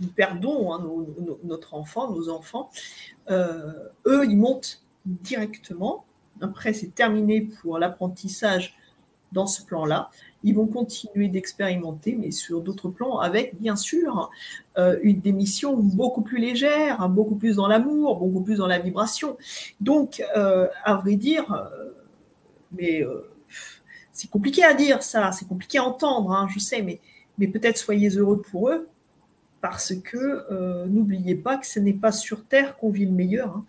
[0.00, 0.82] nous perdons hein,
[1.44, 2.70] notre enfant, nos enfants,
[3.30, 6.04] eux, ils montent directement.
[6.40, 8.76] Après, c'est terminé pour l'apprentissage
[9.32, 10.10] dans ce plan-là.
[10.44, 14.30] Ils vont continuer d'expérimenter, mais sur d'autres plans, avec bien sûr
[14.78, 18.78] euh, une démission beaucoup plus légère, hein, beaucoup plus dans l'amour, beaucoup plus dans la
[18.78, 19.36] vibration.
[19.80, 21.90] Donc, euh, à vrai dire, euh,
[22.72, 23.02] mais
[24.18, 27.00] c'est compliqué à dire ça, c'est compliqué à entendre, hein, je sais, mais,
[27.38, 28.88] mais peut-être soyez heureux pour eux,
[29.60, 33.56] parce que n'oubliez pas que ce n'est pas sur Terre qu'on vit le meilleur.
[33.56, 33.64] Hein.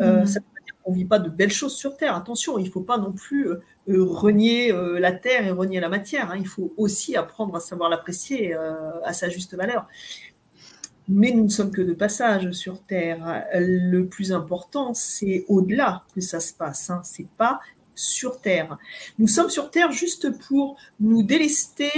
[0.00, 0.26] Mm-hmm.
[0.26, 2.14] Ça veut dire qu'on ne vit pas de belles choses sur Terre.
[2.14, 3.48] Attention, il ne faut pas non plus
[3.88, 6.30] euh, renier euh, la terre et renier la matière.
[6.30, 6.36] Hein.
[6.38, 9.86] Il faut aussi apprendre à savoir l'apprécier euh, à sa juste valeur.
[11.06, 13.44] Mais nous ne sommes que de passage sur Terre.
[13.52, 16.88] Le plus important, c'est au-delà que ça se passe.
[16.88, 17.02] Hein.
[17.04, 17.60] C'est pas
[17.94, 18.78] sur Terre.
[19.18, 21.90] Nous sommes sur Terre juste pour nous délester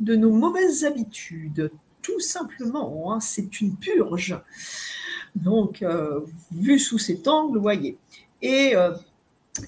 [0.00, 1.70] de nos mauvaises habitudes.
[2.02, 3.20] Tout simplement, hein.
[3.20, 4.38] c'est une purge.
[5.34, 5.84] Donc,
[6.50, 7.96] vu sous cet angle, voyez.
[8.42, 8.74] Et,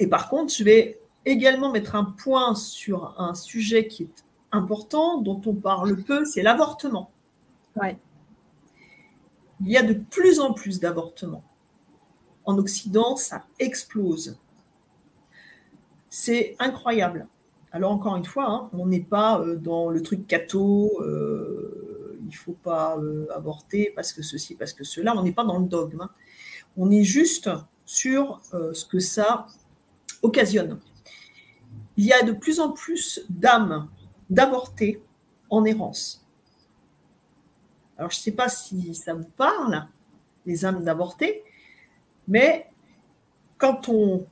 [0.01, 5.20] et par contre, je vais également mettre un point sur un sujet qui est important,
[5.20, 7.11] dont on parle peu, c'est l'avortement.
[7.77, 7.97] Ouais.
[9.61, 11.45] Il y a de plus en plus d'avortements.
[12.45, 14.37] En Occident, ça explose.
[16.14, 17.26] C'est incroyable.
[17.72, 22.28] Alors encore une fois, hein, on n'est pas euh, dans le truc catho, euh, il
[22.28, 25.58] ne faut pas euh, avorter parce que ceci, parce que cela, on n'est pas dans
[25.58, 26.02] le dogme.
[26.02, 26.10] Hein.
[26.76, 27.48] On est juste
[27.86, 29.46] sur ce que ça
[30.22, 30.78] occasionne
[31.96, 33.88] il y a de plus en plus d'âmes
[34.30, 35.02] d'avortés
[35.50, 36.24] en errance.
[37.98, 39.86] Alors, je ne sais pas si ça vous parle,
[40.46, 41.42] les âmes d'avortés,
[42.26, 42.66] mais
[43.58, 44.26] quand on,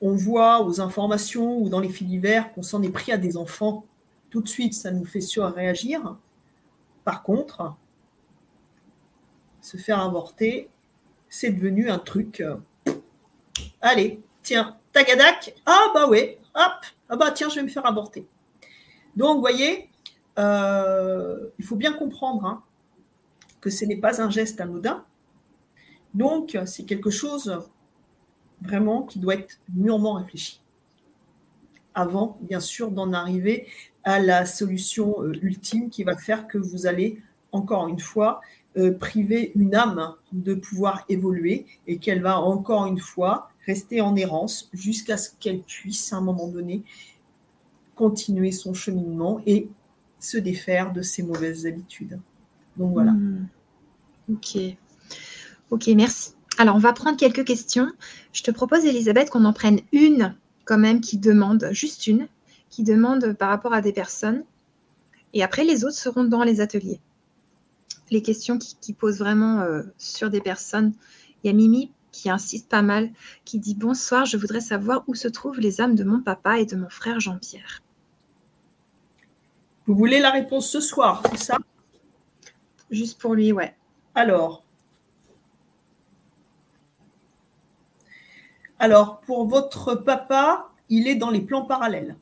[0.00, 3.36] on voit aux informations ou dans les fils divers qu'on s'en est pris à des
[3.36, 3.84] enfants,
[4.30, 6.16] tout de suite, ça nous fait surréagir.
[7.04, 7.74] Par contre,
[9.62, 10.68] se faire avorter,
[11.28, 12.40] c'est devenu un truc.
[12.40, 12.56] Euh,
[13.80, 16.72] allez, tiens, tagadak, ah bah ouais, hop,
[17.08, 18.26] ah bah tiens, je vais me faire avorter.
[19.16, 19.88] Donc, vous voyez,
[20.38, 22.62] euh, il faut bien comprendre hein,
[23.60, 25.04] que ce n'est pas un geste anodin.
[26.14, 27.62] Donc, c'est quelque chose
[28.62, 30.60] vraiment qui doit être mûrement réfléchi
[31.98, 33.66] avant, bien sûr, d'en arriver
[34.04, 38.40] à la solution euh, ultime qui va faire que vous allez, encore une fois,
[38.76, 44.14] euh, priver une âme de pouvoir évoluer et qu'elle va, encore une fois, rester en
[44.14, 46.84] errance jusqu'à ce qu'elle puisse, à un moment donné,
[47.96, 49.68] continuer son cheminement et
[50.20, 52.20] se défaire de ses mauvaises habitudes.
[52.76, 53.10] Donc voilà.
[53.10, 53.48] Hmm.
[54.30, 54.56] Ok.
[55.70, 56.37] Ok, merci.
[56.60, 57.90] Alors, on va prendre quelques questions.
[58.32, 60.34] Je te propose, Elisabeth, qu'on en prenne une
[60.64, 62.26] quand même qui demande, juste une,
[62.68, 64.44] qui demande par rapport à des personnes.
[65.32, 67.00] Et après, les autres seront dans les ateliers.
[68.10, 70.94] Les questions qui, posent vraiment euh, sur des personnes.
[71.42, 73.10] Il y a Mimi qui insiste pas mal,
[73.44, 76.66] qui dit Bonsoir, je voudrais savoir où se trouvent les âmes de mon papa et
[76.66, 77.82] de mon frère Jean-Pierre.
[79.86, 81.58] Vous voulez la réponse ce soir, c'est ça?
[82.90, 83.76] Juste pour lui, ouais.
[84.14, 84.64] Alors.
[88.78, 92.16] Alors, pour votre papa, il est dans les plans parallèles.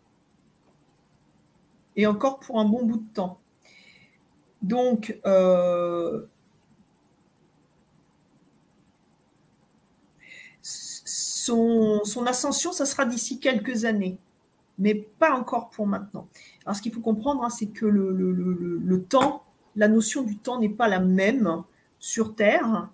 [1.97, 3.39] Et encore pour un bon bout de temps.
[4.63, 6.27] Donc, euh,
[10.63, 14.19] son, ascension, ça sera d'ici quelques années,
[14.79, 16.27] mais pas encore pour maintenant.
[16.65, 19.45] Alors, ce qu'il faut comprendre, hein, c'est que le, temps,
[19.77, 21.63] la notion du temps n'est pas la même
[21.99, 22.89] sur Terre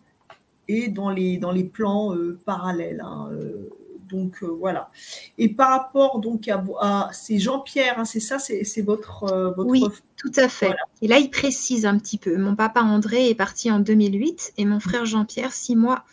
[0.69, 3.01] et dans les, dans les plans euh, parallèles.
[3.05, 3.69] Hein, euh,
[4.11, 4.91] donc euh, voilà.
[5.39, 9.83] Et par rapport donc à, c'est Jean-Pierre, hein, c'est ça, c'est, votre, votre, Oui,
[10.17, 10.75] tout à fait.
[11.01, 12.37] Et là, il précise un petit peu.
[12.37, 16.05] Mon papa André est parti en 2008 et mon frère Jean-Pierre six mois,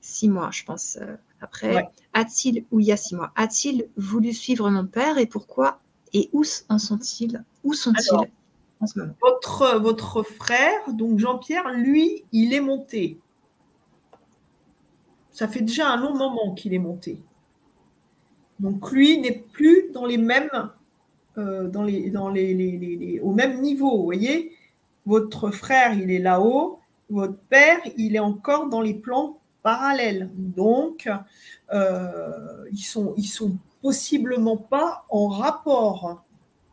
[0.00, 0.98] six mois, je pense,
[1.40, 5.78] après, a-t-il, ou il y a six mois, a-t-il voulu suivre mon père et pourquoi
[6.12, 7.44] et où en sont-ils?
[7.64, 8.28] Où sont-ils?
[8.80, 13.18] En ce moment votre, votre frère, donc Jean-Pierre, lui, il est monté.
[15.38, 17.20] Ça fait déjà un long moment qu'il est monté.
[18.58, 20.50] Donc lui n'est plus dans les mêmes,
[21.36, 21.70] euh,
[23.22, 24.50] au même niveau, vous voyez.
[25.06, 26.80] Votre frère, il est là-haut.
[27.08, 30.28] Votre père, il est encore dans les plans parallèles.
[30.34, 31.08] Donc,
[31.72, 36.24] euh, ils, sont, sont possiblement pas en rapport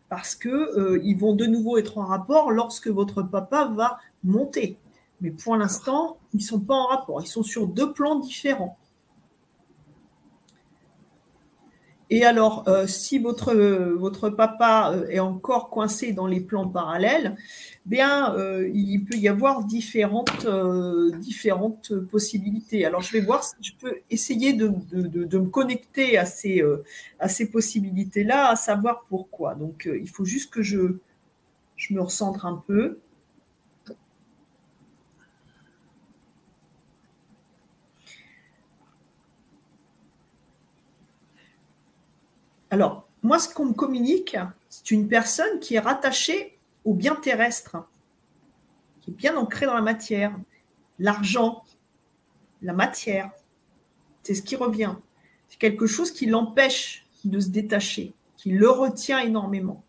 [0.10, 4.80] parce que euh, vont de nouveau être en rapport lorsque votre papa va monter.
[5.26, 7.20] Mais pour l'instant, ils ne sont pas en rapport.
[7.20, 8.78] Ils sont sur deux plans différents.
[12.12, 17.36] Et alors, euh, si votre, votre papa euh, est encore coincé dans les plans parallèles,
[17.88, 20.46] bien, euh, il peut y avoir différentes,
[21.18, 22.86] différentes possibilités.
[22.86, 26.62] Alors, je vais voir si je peux essayer de, me connecter à ces,
[27.28, 29.56] ces possibilités-là, à savoir pourquoi.
[29.56, 30.98] Donc, il faut juste que je,
[31.78, 33.00] je me recentre un peu.
[42.76, 44.36] Alors, moi, ce qu'on me communique,
[44.70, 47.78] c'est une personne qui est rattachée au bien terrestre,
[49.00, 50.36] qui est bien ancrée dans la matière,
[51.00, 51.64] l'argent,
[52.62, 53.32] la matière.
[54.24, 54.94] C'est ce qui revient.
[55.48, 59.82] C'est quelque chose qui l'empêche de se détacher, qui le retient énormément.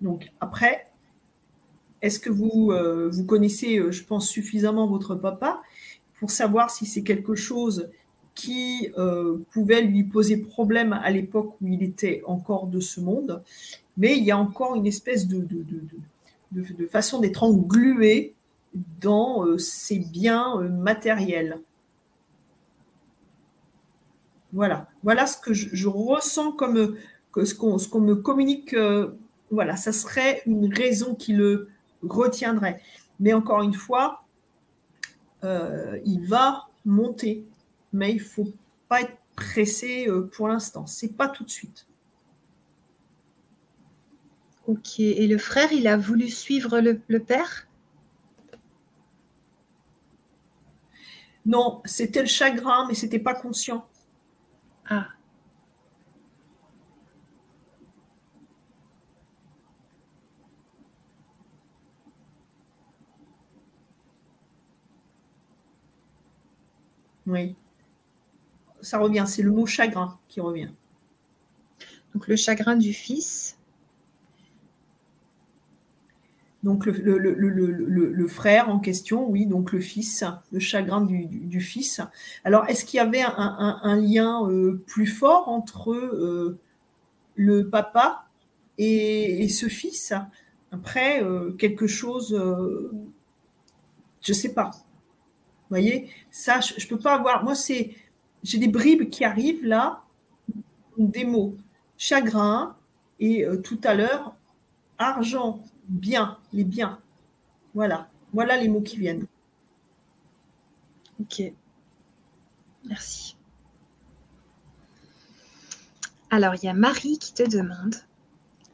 [0.00, 0.86] Donc, après,
[2.02, 5.60] est-ce que vous, euh, vous connaissez, euh, je pense, suffisamment votre papa
[6.20, 7.90] pour savoir si c'est quelque chose
[8.40, 13.42] qui euh, pouvait lui poser problème à l'époque où il était encore de ce monde,
[13.98, 15.46] mais il y a encore une espèce de,
[16.90, 18.32] façon d'être englué
[19.02, 21.58] dans euh, ces biens euh, matériels.
[24.54, 26.96] Voilà, voilà ce que je, ressens comme
[27.36, 28.74] ce qu'on me communique.
[29.50, 31.68] voilà, ça serait une raison qui le
[32.02, 32.80] retiendrait.
[33.20, 34.24] Mais encore une fois,
[35.44, 37.44] il va monter
[37.92, 38.52] mais il ne faut
[38.88, 40.86] pas être pressé euh, pour l'instant.
[40.86, 41.86] C'est pas tout de suite.
[44.66, 45.00] Ok.
[45.00, 47.66] Et le frère, il a voulu suivre le, père?
[51.46, 53.86] Non, c'était le chagrin, mais c'était pas conscient.
[54.88, 55.08] Ah.
[67.26, 67.56] Oui
[68.82, 70.70] ça revient, c'est le mot chagrin qui revient.
[72.14, 73.56] Donc le chagrin du fils.
[76.62, 82.02] Donc le, frère en question, oui, donc le fils, le chagrin du, fils.
[82.44, 86.58] Alors est-ce qu'il y avait un, lien euh, plus fort entre euh,
[87.34, 88.26] le papa
[88.76, 90.12] et, ce fils?
[90.70, 92.38] Après, euh, quelque chose,
[94.22, 94.70] je ne sais pas.
[95.70, 97.42] Vous voyez, ça, je ne peux pas avoir.
[97.42, 97.94] Moi, c'est
[98.42, 100.02] j'ai des bribes qui arrivent là,
[100.96, 101.56] des mots
[101.98, 102.76] chagrin
[103.18, 104.34] et euh, tout à l'heure
[104.98, 106.98] argent, bien, les biens.
[107.74, 109.26] Voilà, voilà les mots qui viennent.
[111.20, 111.42] Ok,
[112.86, 113.36] merci.
[116.30, 117.96] Alors, il y a Marie qui te demande,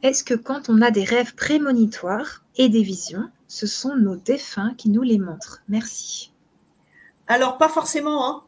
[0.03, 4.73] est-ce que quand on a des rêves prémonitoires et des visions, ce sont nos défunts
[4.77, 5.61] qui nous les montrent?
[5.67, 6.31] Merci.
[7.27, 8.29] Alors, pas forcément.
[8.29, 8.46] Hein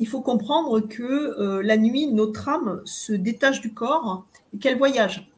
[0.00, 4.24] il faut comprendre que euh, la nuit, notre âme se détache du corps
[4.54, 5.30] et qu'elle voyage.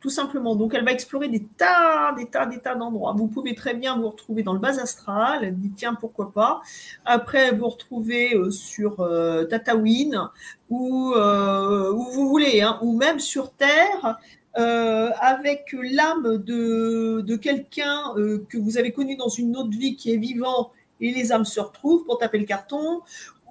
[0.00, 0.56] Tout simplement.
[0.56, 3.14] Donc, elle va explorer des tas, des tas, des tas d'endroits.
[3.16, 5.44] Vous pouvez très bien vous retrouver dans le bas astral.
[5.44, 6.60] Elle dit, tiens, pourquoi pas.
[7.04, 10.32] Après, vous retrouvez euh, sur euh, Tatawin
[10.70, 14.18] ou où vous voulez, hein, ou même sur Terre.
[14.54, 18.14] avec l'âme de quelqu'un
[18.48, 21.60] que vous avez connu dans une autre vie qui est vivant et les âmes se
[21.60, 23.02] retrouvent pour taper le carton,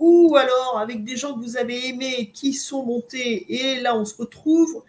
[0.01, 4.03] ou alors avec des gens que vous avez aimés qui sont montés et là on
[4.03, 4.83] se retrouve.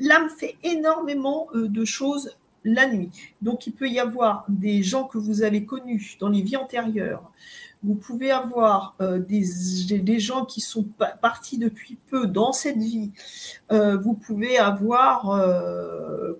[0.00, 2.34] L'âme fait énormément euh, de choses
[2.64, 3.10] la nuit.
[3.42, 7.30] Donc il peut y avoir des gens que vous avez connus dans les vies antérieures.
[7.82, 10.86] Vous pouvez avoir euh, des, gens qui sont
[11.20, 13.10] partis depuis peu dans cette vie.
[13.70, 15.40] Euh, vous pouvez avoir,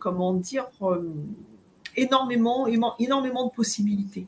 [0.01, 0.67] comment dire,
[1.95, 2.67] énormément,
[2.99, 4.27] énormément de possibilités.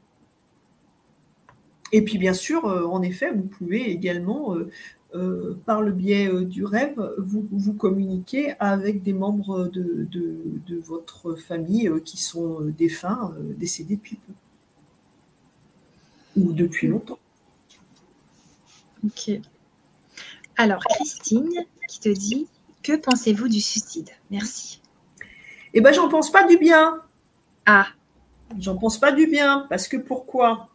[1.92, 4.70] Et puis bien sûr, euh, en effet, vous pouvez également, euh,
[5.14, 10.08] euh, par le biais du rêve, vous, vous communiquer avec des membres de,
[10.84, 14.32] votre famille qui sont défunts, décédés depuis peu.
[16.36, 17.18] Ou depuis longtemps.
[19.04, 19.40] Ok.
[20.56, 21.48] Alors, Christine
[21.88, 22.46] qui te dit
[22.82, 24.10] Que pensez-vous du suicide?
[24.30, 24.80] Merci.
[25.74, 27.00] Eh bien, j'en pense pas du bien.
[27.66, 27.86] Ah.
[28.58, 29.66] J'en pense pas du bien.
[29.68, 30.68] Parce que pourquoi?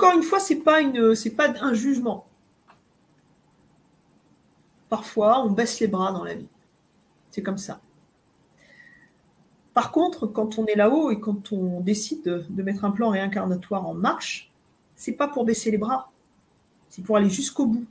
[0.00, 2.24] Encore une fois, ce n'est pas, un jugement.
[4.88, 6.48] Parfois, on baisse les bras dans la vie.
[7.30, 7.82] C'est comme ça.
[9.74, 13.86] Par contre, quand on est là-haut et quand on décide de, mettre un plan réincarnatoire
[13.86, 14.50] en marche,
[14.96, 16.10] c'est pas pour baisser les bras,
[16.88, 17.84] c'est pour aller jusqu'au bout.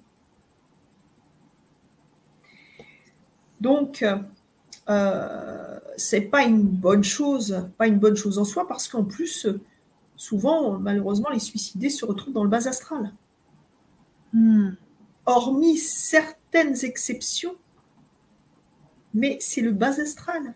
[3.61, 4.03] Donc,
[4.89, 9.47] euh, c'est pas une bonne chose, pas une bonne chose en soi, parce qu'en plus,
[10.19, 13.13] souvent, malheureusement, les suicidés se retrouvent dans le bas astral.
[14.33, 14.71] Hmm.
[15.25, 17.55] Hormis certaines exceptions,
[19.13, 20.53] mais c'est le bas astral.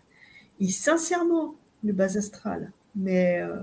[0.60, 2.72] Et sincèrement, le bas astral.
[2.94, 3.56] Mais euh,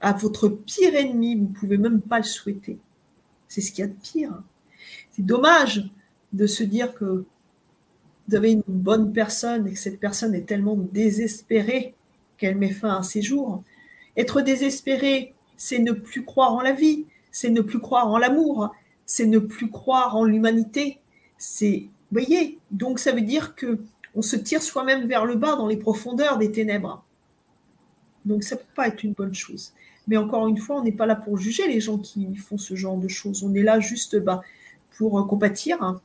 [0.00, 2.78] à votre pire ennemi, vous ne pouvez même pas le souhaiter.
[3.46, 4.42] C'est ce qu'il y a de pire.
[5.12, 5.90] C'est dommage
[6.32, 7.26] de se dire que
[8.26, 11.94] vous avez une bonne personne et que cette personne est tellement désespérée
[12.38, 13.62] qu'elle met fin à ses jours.
[14.16, 18.70] Être désespéré, c'est ne plus croire en la vie, c'est ne plus croire en l'amour,
[19.06, 20.98] c'est ne plus croire en l'humanité.
[21.38, 23.78] C'est, voyez, donc ça veut dire que
[24.14, 27.04] on se tire soi-même vers le bas dans les profondeurs des ténèbres.
[28.24, 29.72] Donc ça ne peut pas être une bonne chose.
[30.08, 32.74] Mais encore une fois, on n'est pas là pour juger les gens qui font ce
[32.74, 33.44] genre de choses.
[33.44, 34.40] On est là juste bah,
[34.96, 36.00] pour euh, compatir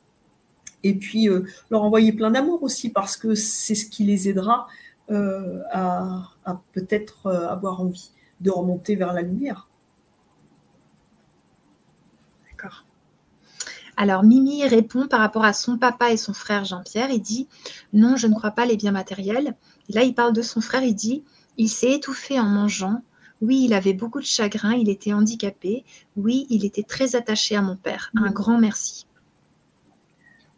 [0.83, 4.67] et puis euh, leur envoyer plein d'amour aussi parce que c'est ce qui les aidera
[5.11, 6.31] euh, à,
[6.73, 9.67] peut-être avoir envie de remonter vers la lumière.
[12.49, 12.83] D'accord.
[13.97, 17.09] Alors Mimi répond par rapport à son papa et son frère Jean-Pierre.
[17.11, 17.47] Il dit
[17.93, 19.55] non, je ne crois pas les biens matériels.
[19.89, 20.83] Et là, il parle de son frère.
[20.83, 21.23] Il dit
[21.57, 23.01] il s'est étouffé en mangeant.
[23.41, 25.83] Oui, il avait beaucoup de chagrin, il était handicapé.
[26.15, 28.11] Oui, il était très attaché à mon père.
[28.15, 29.05] Un grand merci.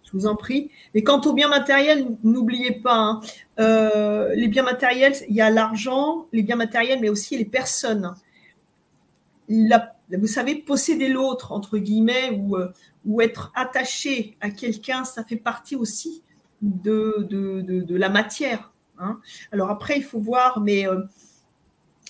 [0.07, 0.71] Je vous en prie.
[0.93, 3.21] Et quant aux biens matériels, n'oubliez pas, hein,
[3.59, 8.15] euh, les biens matériels, il y a l'argent, les biens matériels, mais aussi les personnes.
[9.49, 12.69] vous savez, posséder l'autre, entre guillemets, ou, euh,
[13.05, 16.23] ou être attaché à quelqu'un, ça fait partie aussi
[16.61, 17.27] de,
[17.89, 18.71] la matière.
[18.99, 19.19] Hein.
[19.51, 21.01] Alors après, il faut voir, mais euh,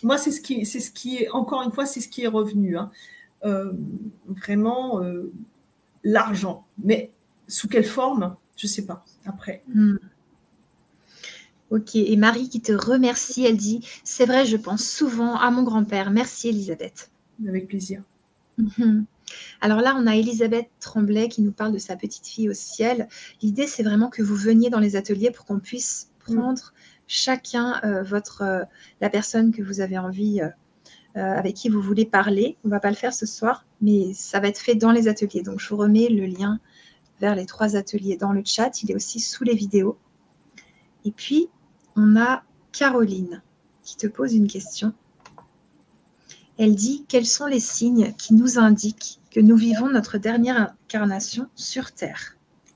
[0.04, 2.78] moi, c'est ce qui, est, encore une fois, c'est ce qui est revenu.
[2.78, 2.91] Hein.
[4.28, 5.02] Vraiment,
[6.04, 6.66] l'argent.
[6.84, 7.12] Mais
[7.48, 9.06] sous quelle forme Je ne sais pas.
[9.26, 9.64] Après.
[9.74, 9.98] Hmm.
[11.70, 15.64] Ok, et Marie qui te remercie, elle dit C'est vrai, je pense souvent à mon
[15.64, 16.12] grand-père.
[16.12, 17.12] Merci Elisabeth.
[17.48, 18.02] Avec plaisir.
[18.58, 19.06] Mhm.
[19.60, 23.10] Alors là, on a Elisabeth Tremblay qui nous parle de sa petite fille au ciel.
[23.41, 26.74] L'idée, c'est vraiment que vous veniez dans les ateliers pour qu'on puisse prendre
[27.08, 28.64] chacun euh, votre, euh,
[29.02, 30.50] la personne que vous avez envie, euh,
[31.16, 32.58] avec qui vous voulez parler.
[32.64, 35.08] On ne va pas le faire ce soir, mais ça va être fait dans les
[35.08, 35.41] ateliers.
[35.41, 36.60] Donc, je vous remets le lien
[37.20, 38.84] vers les trois ateliers dans le chat.
[38.84, 39.97] Il est aussi sous les vidéos.
[41.05, 41.49] Et puis,
[41.95, 43.41] on a Caroline
[43.84, 44.93] qui te pose une question.
[46.57, 51.47] Elle dit Quels sont les signes qui nous indiquent que nous vivons notre dernière incarnation
[51.55, 52.36] sur Terre?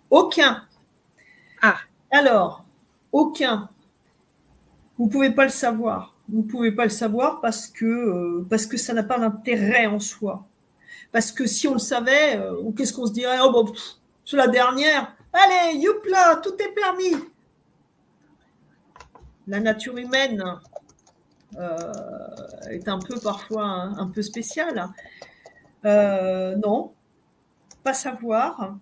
[0.09, 0.63] Aucun.
[1.61, 1.77] Ah.
[2.11, 2.65] Alors,
[3.11, 3.69] aucun.
[4.97, 6.15] Vous ne pouvez pas le savoir.
[6.29, 9.87] Vous ne pouvez pas le savoir parce que, euh, parce que ça n'a pas d'intérêt
[9.87, 10.45] en soi.
[11.11, 13.37] Parce que si on le savait, euh, qu'est-ce qu'on se dirait?
[13.41, 13.73] Oh, bon,
[14.37, 15.13] la dernière.
[15.33, 17.15] Allez, youpla, tout est permis.
[19.47, 20.43] La nature humaine
[21.57, 21.93] euh,
[22.69, 24.89] est un peu parfois un, peu spéciale.
[25.83, 26.93] non,
[27.83, 28.75] pas savoir.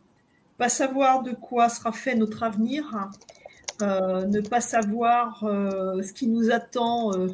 [0.58, 3.10] Pas savoir de quoi sera fait notre avenir
[3.82, 7.28] euh, ne pas savoir euh, ce qui nous attend euh,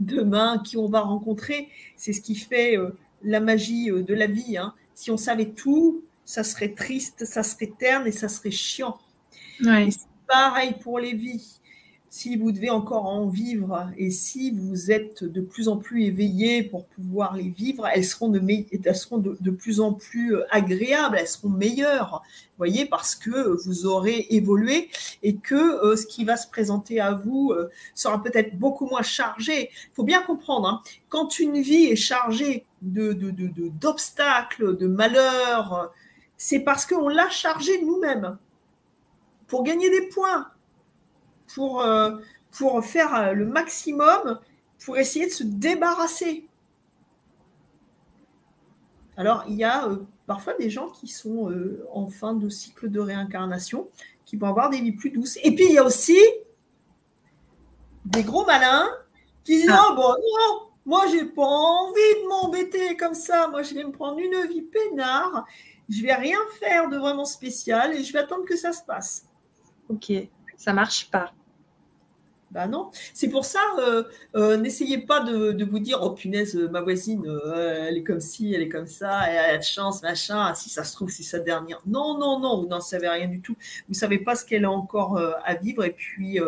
[0.00, 2.76] demain, qui on va rencontrer, c'est ce qui fait
[3.22, 4.58] la magie de la vie.
[4.58, 4.74] Hein.
[4.94, 8.98] Si on savait tout, ça serait triste, ça serait terne et ça serait chiant.
[9.90, 11.58] c'est pareil pour les vies
[12.10, 16.62] si vous devez encore en vivre et si vous êtes de plus en plus éveillé
[16.62, 21.16] pour pouvoir les vivre, elles seront de, elles seront de, plus en plus euh, agréables,
[21.18, 22.22] elles seront meilleures,
[22.56, 24.90] voyez, parce que vous aurez évolué
[25.22, 29.02] et que euh, ce qui va se présenter à vous euh, sera peut-être beaucoup moins
[29.02, 29.70] chargé.
[29.70, 35.92] Il faut bien comprendre, hein, quand une vie est chargée d'obstacles, de, de, de malheurs,
[36.38, 38.38] c'est parce qu'on l'a chargée nous-mêmes
[39.48, 40.48] pour gagner des points
[41.54, 42.16] pour, euh,
[42.52, 44.38] pour faire euh, le maximum
[44.84, 46.46] pour essayer de se débarrasser.
[49.16, 51.52] Alors, il y a euh, parfois des gens qui sont
[51.92, 53.88] en fin de cycle de réincarnation,
[54.24, 55.38] qui vont avoir des vies plus douces.
[55.42, 56.18] Et puis, il y a aussi
[58.04, 58.88] des gros malins
[59.42, 59.92] qui disent ah.
[59.96, 63.48] bon, non, moi, j'ai pas envie de m'embêter comme ça.
[63.48, 65.44] Moi, je vais me prendre une vie peinard.
[65.88, 69.24] Je vais rien faire de vraiment spécial et je vais attendre que ça se passe.
[69.88, 70.12] Ok,
[70.56, 71.32] ça marche pas.
[72.50, 72.90] Ben non.
[73.12, 77.86] C'est pour ça, euh, euh, n'essayez pas de, vous dire, oh punaise, ma voisine, euh,
[77.88, 80.70] elle est comme ci, elle est comme ça, elle a de chance, machin, ah, si
[80.70, 81.80] ça se trouve, c'est sa dernière.
[81.86, 83.52] Non, non, non, vous n'en savez rien du tout.
[83.52, 85.84] Vous ne savez pas ce qu'elle a encore à vivre.
[85.84, 86.38] Et puis,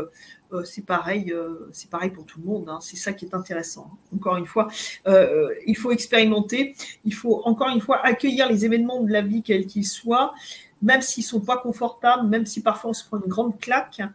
[0.64, 1.34] c'est pareil,
[1.72, 2.68] c'est pareil pour tout le monde.
[2.68, 2.78] Hein.
[2.80, 3.90] C'est ça qui est intéressant.
[4.14, 4.68] Encore une fois,
[5.06, 6.74] il faut expérimenter.
[7.04, 10.32] Il faut encore une fois accueillir les événements de la vie, quels qu'ils soient.
[10.82, 14.00] même s'ils ne sont pas confortables, même si parfois on se prend une grande claque,
[14.00, 14.06] euh,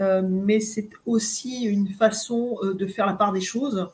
[0.00, 3.88] mais c'est aussi une façon euh, de faire la part des choses,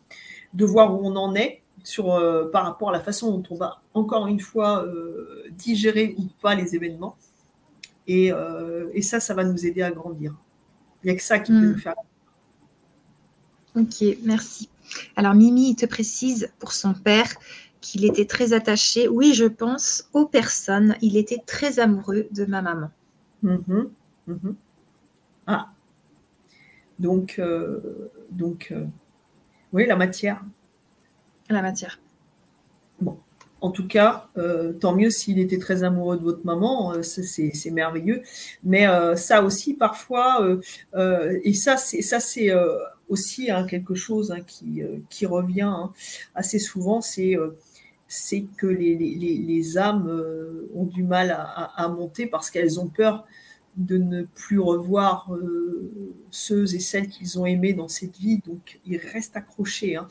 [0.53, 3.57] de voir où on en est sur, euh, par rapport à la façon dont on
[3.57, 4.87] va encore une fois
[5.53, 7.17] digérer ou pas les événements.
[8.07, 8.33] Et,
[9.03, 10.35] ça, ça va nous aider à grandir.
[11.03, 11.73] Il n'y a que ça qui peut hmm.
[11.73, 11.95] nous faire.
[13.77, 14.69] Ok, merci.
[15.17, 17.29] Alors Mimi, il te précise pour son père
[17.81, 20.97] qu'il était très attaché, oui, je pense, aux personnes.
[21.03, 22.91] Il était très amoureux de ma maman.
[23.43, 23.91] Mhm,
[24.27, 24.57] mhm.
[25.47, 25.69] Ah,
[26.99, 28.87] donc, euh, donc euh,
[29.73, 30.43] oui, la matière.
[31.51, 32.01] La matière.
[33.01, 33.19] Bon,
[33.61, 38.23] en tout cas, euh, tant mieux s'il était très amoureux de votre maman, c'est merveilleux.
[38.63, 38.87] Mais
[39.17, 40.59] ça aussi, parfois,
[40.97, 42.51] et ça, c'est ça, c'est
[43.09, 45.93] aussi hein, quelque chose hein, qui, qui revient hein,
[46.35, 47.37] assez souvent, c'est
[48.07, 50.09] c'est que les, les, les, âmes
[50.75, 53.27] ont du mal à, à monter parce qu'elles ont peur
[53.77, 55.91] de ne plus revoir euh,
[56.31, 59.97] ceux et celles qu'ils ont aimés dans cette vie, donc ils restent accrochés.
[59.97, 60.09] Hein.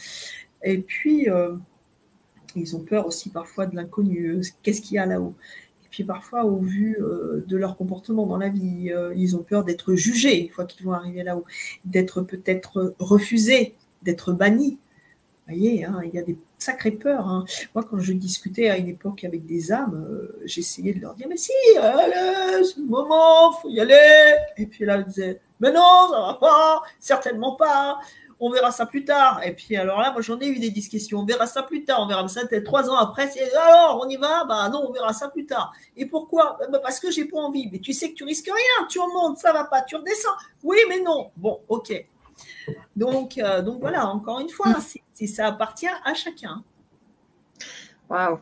[0.63, 1.55] Et puis, euh,
[2.55, 5.35] ils ont peur aussi parfois de l'inconnu, qu'est-ce qu'il y a là-haut?
[5.85, 9.63] Et puis parfois, au vu euh, de leur comportement dans la vie, ils ont peur
[9.63, 11.45] d'être jugés une fois qu'ils vont arriver là-haut,
[11.85, 14.77] d'être peut-être refusés, d'être bannis.
[15.45, 17.27] Vous voyez, hein, il y a des sacrées peurs.
[17.27, 17.43] Hein.
[17.75, 21.27] Moi, quand je discutais à une époque avec des âmes, euh, j'essayais de leur dire
[21.27, 24.35] Mais si, allez, c'est le moment, faut y aller.
[24.57, 27.99] Et puis là, ils disaient Mais non, ça va pas, certainement pas.
[28.39, 29.41] On verra ça plus tard.
[29.43, 31.19] Et puis alors là, moi j'en ai eu des discussions.
[31.19, 32.01] On verra ça plus tard.
[32.01, 33.29] On verra ça peut-être trois ans après.
[33.53, 34.45] Alors, on y va?
[34.45, 35.73] Bah non, on verra ça plus tard.
[35.97, 36.57] Et pourquoi?
[36.71, 37.69] Bah, Parce que j'ai pas envie.
[37.71, 38.87] Mais tu sais que tu risques rien.
[38.89, 39.81] Tu remontes, ça va pas.
[39.81, 40.35] Tu redescends.
[40.63, 41.31] Oui, mais non.
[41.37, 42.05] Bon, ok.
[42.95, 44.75] Donc, euh, donc voilà, encore une fois,
[45.13, 46.63] si ça appartient à chacun.
[48.09, 48.39] Waouh.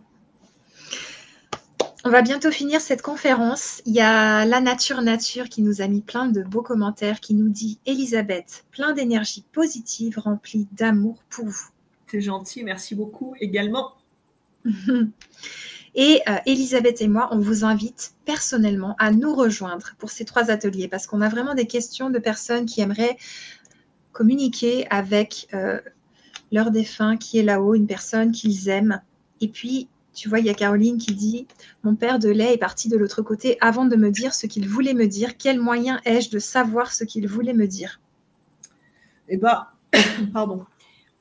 [2.04, 3.82] On va bientôt finir cette conférence.
[3.86, 7.36] Il y a La Nature Nature qui nous a mis plein de beaux commentaires, qui
[7.36, 11.70] nous dit Elisabeth, plein d'énergie positive, remplie d'amour pour vous.
[12.08, 13.94] C'est gentil, merci beaucoup également.
[15.94, 20.50] Et euh, Elisabeth et moi, on vous invite personnellement à nous rejoindre pour ces trois
[20.50, 23.18] ateliers parce qu'on a vraiment des questions de personnes qui aimeraient
[24.12, 25.80] communiquer avec euh,
[26.52, 29.02] leur défunt qui est là-haut, une personne qu'ils aiment.
[29.40, 31.48] Et puis, tu vois, il y a Caroline qui dit
[31.84, 34.68] Mon père de lait est parti de l'autre côté avant de me dire ce qu'il
[34.68, 35.38] voulait me dire.
[35.38, 38.00] Quel moyen ai-je de savoir ce qu'il voulait me dire?
[39.30, 39.66] Eh bien,
[40.34, 40.66] pardon.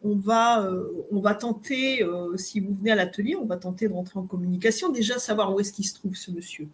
[0.03, 3.87] On va, euh, on va tenter, euh, si vous venez à l'atelier, on va tenter
[3.87, 6.69] de rentrer en communication, déjà savoir où est-ce qu'il se trouve ce monsieur.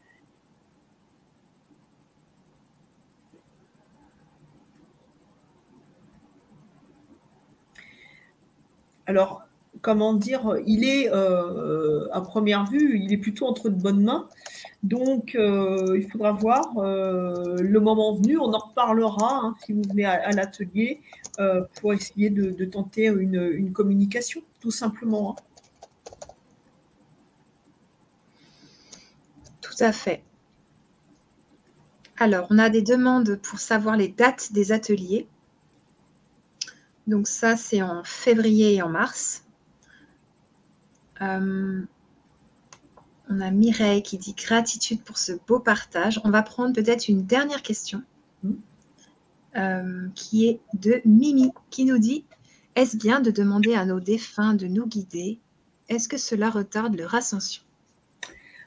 [9.07, 9.47] Alors,
[9.83, 14.29] comment dire, il est, euh, à première vue, il est plutôt entre de bonnes mains.
[14.83, 18.39] Donc, euh, il faudra voir euh, le moment venu.
[18.39, 21.01] On en reparlera hein, si vous venez à, l'atelier
[21.81, 25.37] pour essayer de, tenter une, communication, tout simplement.
[25.39, 25.43] Hein.
[29.61, 30.23] Tout à fait.
[32.19, 35.27] Alors, on a des demandes pour savoir les dates des ateliers.
[37.07, 39.45] Donc ça, c'est en février et en mars.
[41.23, 41.83] Euh,
[43.29, 46.21] on a Mireille qui dit gratitude pour ce beau partage.
[46.25, 48.03] On va prendre peut-être une dernière question
[49.57, 52.25] euh, qui est de Mimi qui nous dit
[52.75, 55.39] Est-ce bien de demander à nos défunts de nous guider?
[55.89, 57.63] Est-ce que cela retarde leur ascension?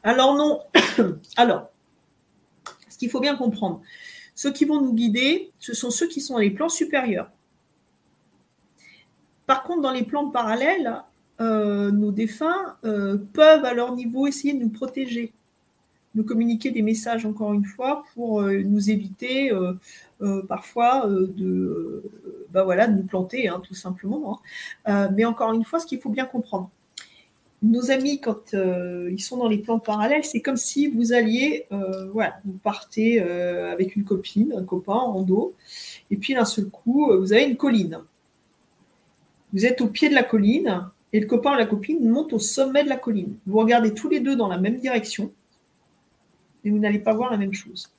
[0.04, 0.62] Alors non.
[1.38, 1.70] Alors,
[2.90, 3.82] ce qu'il faut bien comprendre,
[4.34, 7.30] ceux qui vont nous guider, ce sont ceux qui sont dans les plans supérieurs.
[9.50, 11.02] Par contre, dans les plans parallèles,
[11.42, 15.34] euh, nos défunts euh, peuvent à leur niveau essayer de nous protéger,
[16.14, 19.52] nous communiquer des messages encore une fois pour euh, nous éviter
[20.48, 22.04] parfois de,
[22.52, 24.40] bah de nous planter, hein, tout simplement.
[24.86, 25.10] Hein.
[25.16, 26.70] mais encore une fois, ce qu'il faut bien comprendre,
[27.64, 31.66] nos amis, quand ils sont dans les plans parallèles, c'est comme si vous alliez,
[32.14, 35.56] voilà, vous partez avec une copine, un copain en dos,
[36.12, 37.98] et puis d'un seul coup, vous avez une colline.
[39.54, 42.40] Vous êtes au pied de la colline et le copain ou la copine monte au
[42.40, 43.36] sommet de la colline.
[43.48, 45.32] Vous regardez tous les deux dans la même direction
[46.64, 47.92] et vous n'allez pas voir la même chose.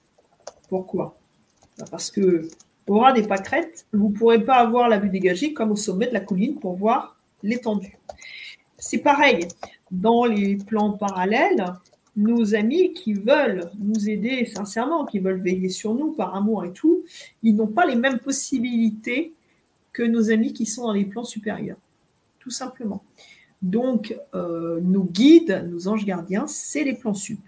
[0.68, 1.16] Pourquoi?
[1.78, 2.48] Bah, Parce que
[2.86, 6.12] aura des pâquerettes, vous ne pourrez pas avoir la vue dégagée comme au sommet de
[6.12, 7.96] la colline pour voir l'étendue.
[8.78, 9.46] C'est pareil,
[9.90, 11.64] dans les plans parallèles,
[12.16, 16.72] nos amis qui veulent nous aider sincèrement, qui veulent veiller sur nous par amour et
[16.72, 17.04] tout,
[17.42, 19.32] ils n'ont pas les mêmes possibilités
[19.92, 21.78] que nos amis qui sont dans les plans supérieurs,
[22.38, 23.02] tout simplement.
[23.62, 27.38] Donc, euh, nos guides, nos anges gardiens, c'est les plans sup.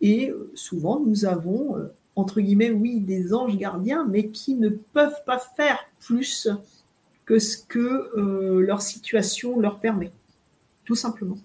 [0.00, 1.76] Et souvent, nous avons,
[2.14, 6.48] entre guillemets, oui, des anges gardiens, mais qui ne peuvent pas faire plus
[7.24, 8.12] que ce que
[8.60, 10.12] leur situation leur permet,
[10.84, 11.38] tout simplement.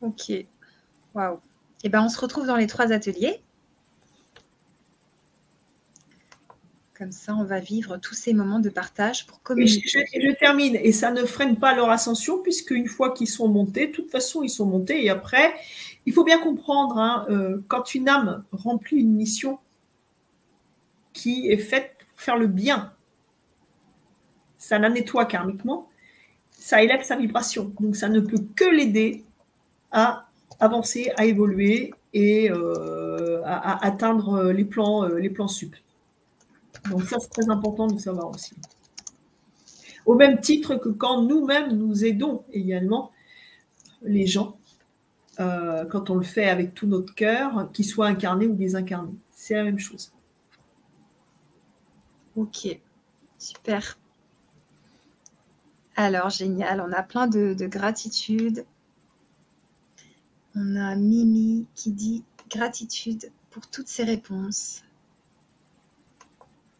[0.00, 0.32] Ok.
[1.14, 1.40] Waouh.
[1.84, 3.40] Eh ben, on se retrouve dans les trois ateliers.
[6.98, 10.04] Comme ça, on va vivre tous ces moments de partage pour communiquer.
[10.12, 10.74] Et je, termine.
[10.82, 14.10] Et ça ne freine pas leur ascension, puisque une fois qu'ils sont montés, de toute
[14.10, 15.04] façon, ils sont montés.
[15.04, 15.54] Et après,
[16.06, 19.60] il faut bien comprendre, hein, euh, quand une âme remplit une mission
[21.12, 22.92] qui est faite pour faire le bien,
[24.58, 25.88] ça la nettoie karmiquement,
[26.50, 27.72] ça élève sa vibration.
[27.78, 29.22] Donc, ça ne peut que l'aider
[29.92, 30.26] à
[30.58, 35.76] avancer, à évoluer et euh, à, atteindre les plans, euh, les plans sup.
[36.90, 38.54] Donc ça, c'est très important de savoir aussi.
[40.06, 43.10] Au même titre que quand nous-mêmes, nous aidons également
[44.02, 44.56] les gens,
[45.40, 49.18] euh, quand on le fait avec tout notre cœur, qu'ils soient incarnés ou désincarnés.
[49.34, 50.12] C'est la même chose.
[52.36, 52.68] Ok,
[53.38, 53.98] super.
[55.96, 58.64] Alors, génial, on a plein de, de gratitude.
[60.54, 64.82] On a Mimi qui dit gratitude pour toutes ces réponses.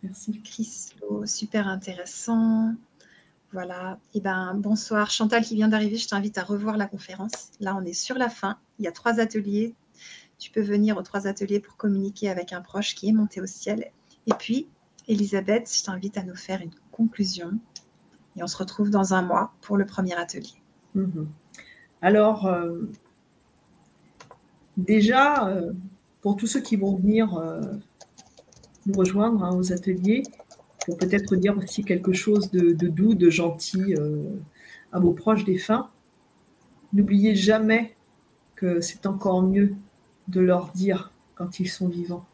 [0.03, 2.75] Merci Chrislo, super intéressant.
[3.53, 3.99] Voilà.
[4.15, 5.97] Et eh ben bonsoir Chantal qui vient d'arriver.
[5.97, 7.51] Je t'invite à revoir la conférence.
[7.61, 8.59] Là, on est sur la fin.
[8.79, 9.75] Il y a trois ateliers.
[10.39, 13.47] Tu peux venir aux trois ateliers pour communiquer avec un proche qui est monté au
[13.47, 13.91] ciel.
[14.27, 14.69] Et puis,
[15.09, 17.59] Elisabeth, je t'invite à nous faire une conclusion.
[18.37, 20.63] Et on se retrouve dans un mois pour le premier atelier.
[20.95, 21.29] Mhm.
[22.03, 22.83] Alors, euh,
[24.77, 25.73] déjà, euh,
[26.21, 27.73] pour tous ceux qui vont venir euh,
[28.93, 30.23] rejoindre hein, aux ateliers
[30.85, 34.23] pour peut-être dire aussi quelque chose de, doux, de gentil euh,
[34.93, 35.89] à vos proches défunts.
[36.93, 37.95] N'oubliez jamais
[38.57, 39.75] que c'est encore mieux
[40.29, 42.27] de leur dire quand ils sont vivants.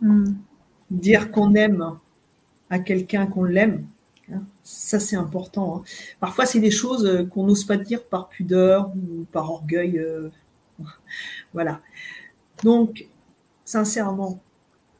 [0.00, 0.34] Hmm.
[0.90, 1.96] Dire qu'on aime
[2.70, 3.86] à quelqu'un qu'on l'aime,
[4.30, 5.78] hein, ça c'est important.
[5.78, 5.84] Hein.
[6.20, 9.98] Parfois c'est des choses qu'on n'ose pas dire par pudeur ou par orgueil.
[9.98, 10.28] Euh,
[11.54, 11.80] voilà.
[12.62, 13.06] Donc,
[13.64, 14.40] sincèrement,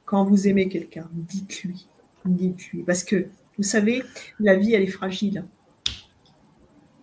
[0.06, 1.86] quand vous aimez quelqu'un, dites-lui,
[2.24, 2.84] dites-lui.
[2.84, 3.26] Parce que,
[3.58, 4.02] vous savez,
[4.40, 5.44] la vie, elle est fragile.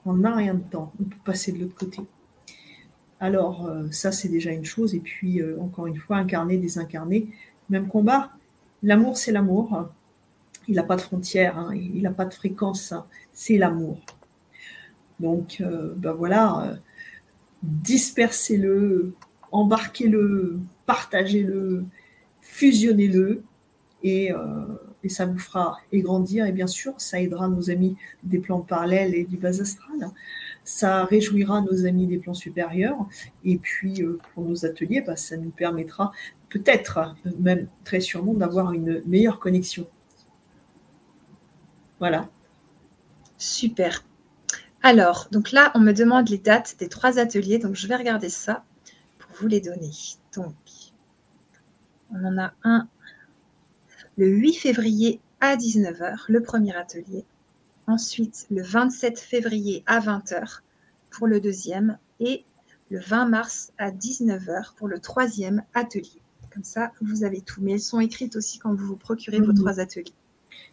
[0.06, 0.92] On n'a rien de temps.
[1.00, 2.02] On peut passer de l'autre côté.
[3.20, 4.96] Alors, euh, ça, c'est déjà une chose.
[4.96, 7.30] Et puis, euh, encore une fois, incarner, désincarner,
[7.70, 8.32] même combat.
[8.82, 9.90] L'amour, c'est l'amour.
[10.68, 11.76] Il n'a pas de frontières, hein.
[11.76, 12.94] il n'a pas de fréquence.
[12.94, 13.06] Hein.
[13.34, 14.00] C'est l'amour.
[15.20, 16.78] Donc, euh, ben voilà,
[17.64, 19.14] dispersez-le,
[19.52, 21.86] embarquez-le, partagez-le,
[22.64, 23.44] fusionnez-le
[24.06, 26.46] euh, et, ça vous fera grandir.
[26.46, 30.10] Et bien sûr, ça aidera nos amis des plans parallèles et du bas astral.
[30.64, 32.98] Ça réjouira nos amis des plans supérieurs.
[33.44, 36.14] Et puis, euh, pour nos ateliers, bah, ça nous permettra
[36.50, 39.86] peut-être, même très sûrement, d'avoir une meilleure connexion.
[42.00, 42.30] Voilà.
[43.38, 44.06] Super.
[44.84, 47.58] Alors, donc là, on me demande les dates des trois ateliers.
[47.58, 48.64] Donc, je vais regarder ça
[49.20, 49.92] pour vous les donner.
[50.34, 50.54] Donc,
[52.14, 52.88] on en a un
[54.18, 57.26] le 8 février à 19h, le premier atelier.
[57.88, 60.60] Ensuite, le 27 février à 20h
[61.10, 61.98] pour le deuxième.
[62.20, 62.46] Et
[62.90, 66.22] le 20 mars à 19h pour le troisième atelier.
[66.54, 67.60] Comme ça, vous avez tout.
[67.62, 69.58] Mais elles sont écrites aussi quand vous vous procurez vos mmh.
[69.58, 70.14] trois ateliers.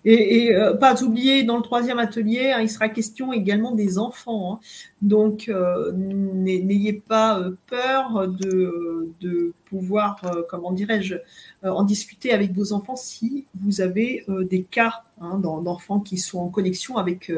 [0.05, 4.55] Et, euh, pas oublier, dans le troisième atelier, hein, il sera question également des enfants.
[4.55, 4.61] Hein.
[5.03, 11.15] Donc, euh, n'ayez pas euh, peur de, pouvoir, comment dirais-je,
[11.63, 16.49] en discuter avec vos enfants si vous avez des cas hein, d'enfants qui sont en
[16.49, 17.31] connexion avec,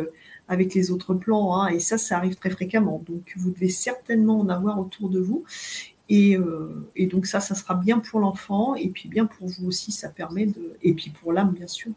[0.48, 1.66] avec les autres plans.
[1.66, 3.02] et ça, ça arrive très fréquemment.
[3.06, 5.44] Donc, vous devez certainement en avoir autour de vous.
[6.09, 6.39] Et,
[6.97, 10.09] et donc ça, ça sera bien pour l'enfant et puis bien pour vous aussi, ça
[10.09, 10.73] permet de...
[10.82, 11.93] Et puis pour l'âme, bien sûr.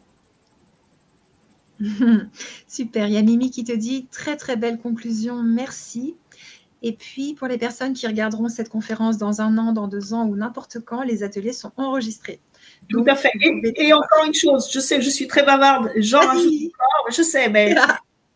[2.68, 3.08] Super.
[3.08, 6.16] Il y a Mimi qui te dit très très belle conclusion, merci.
[6.82, 10.26] Et puis pour les personnes qui regarderont cette conférence dans un an, dans deux ans
[10.28, 12.40] ou n'importe quand, les ateliers sont enregistrés.
[12.90, 13.32] Tout à fait.
[13.42, 16.22] Et, encore une chose, je sais, je suis très bavarde, j'en
[17.12, 17.76] je sais, mais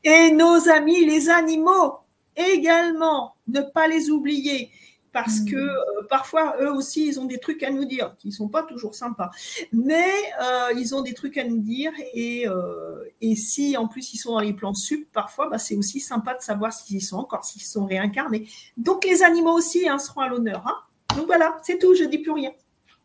[0.04, 1.98] et nos amis les animaux
[2.36, 4.72] également, ne pas les oublier
[5.12, 5.70] parce que hmm.
[5.70, 8.64] euh, parfois, eux aussi, ils ont des trucs à nous dire, qui ne sont pas
[8.64, 9.32] toujours sympas.
[9.74, 10.12] Mais
[10.42, 14.18] euh, ils ont des trucs à nous dire, et, euh, et si en plus ils
[14.18, 17.46] sont dans les plans sup, parfois, bah, c'est aussi sympa de savoir s'ils sont encore,
[17.46, 18.48] s'ils sont réincarnés.
[18.78, 20.66] Donc les animaux aussi hein, seront à l'honneur.
[20.68, 20.76] Hein.
[21.16, 22.52] Donc voilà, c'est tout, je ne dis plus rien.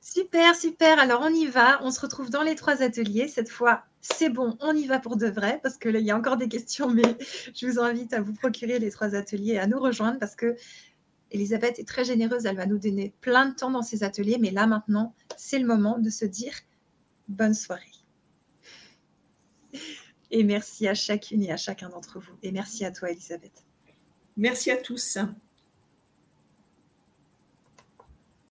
[0.01, 0.99] Super, super.
[0.99, 1.81] Alors on y va.
[1.83, 3.27] On se retrouve dans les trois ateliers.
[3.27, 6.11] Cette fois, c'est bon, on y va pour de vrai parce que là, il y
[6.11, 7.17] a encore des questions, mais
[7.55, 10.57] je vous invite à vous procurer les trois ateliers et à nous rejoindre parce que
[11.35, 12.47] Elisabeth est très généreuse.
[12.47, 15.67] Elle va nous donner plein de temps dans ces ateliers, mais là maintenant, c'est le
[15.67, 16.55] moment de se dire
[17.29, 17.91] bonne soirée.
[20.31, 22.35] Et merci à chacune et à chacun d'entre vous.
[22.43, 23.65] Et merci à toi, Elisabeth.
[24.37, 25.19] Merci à tous.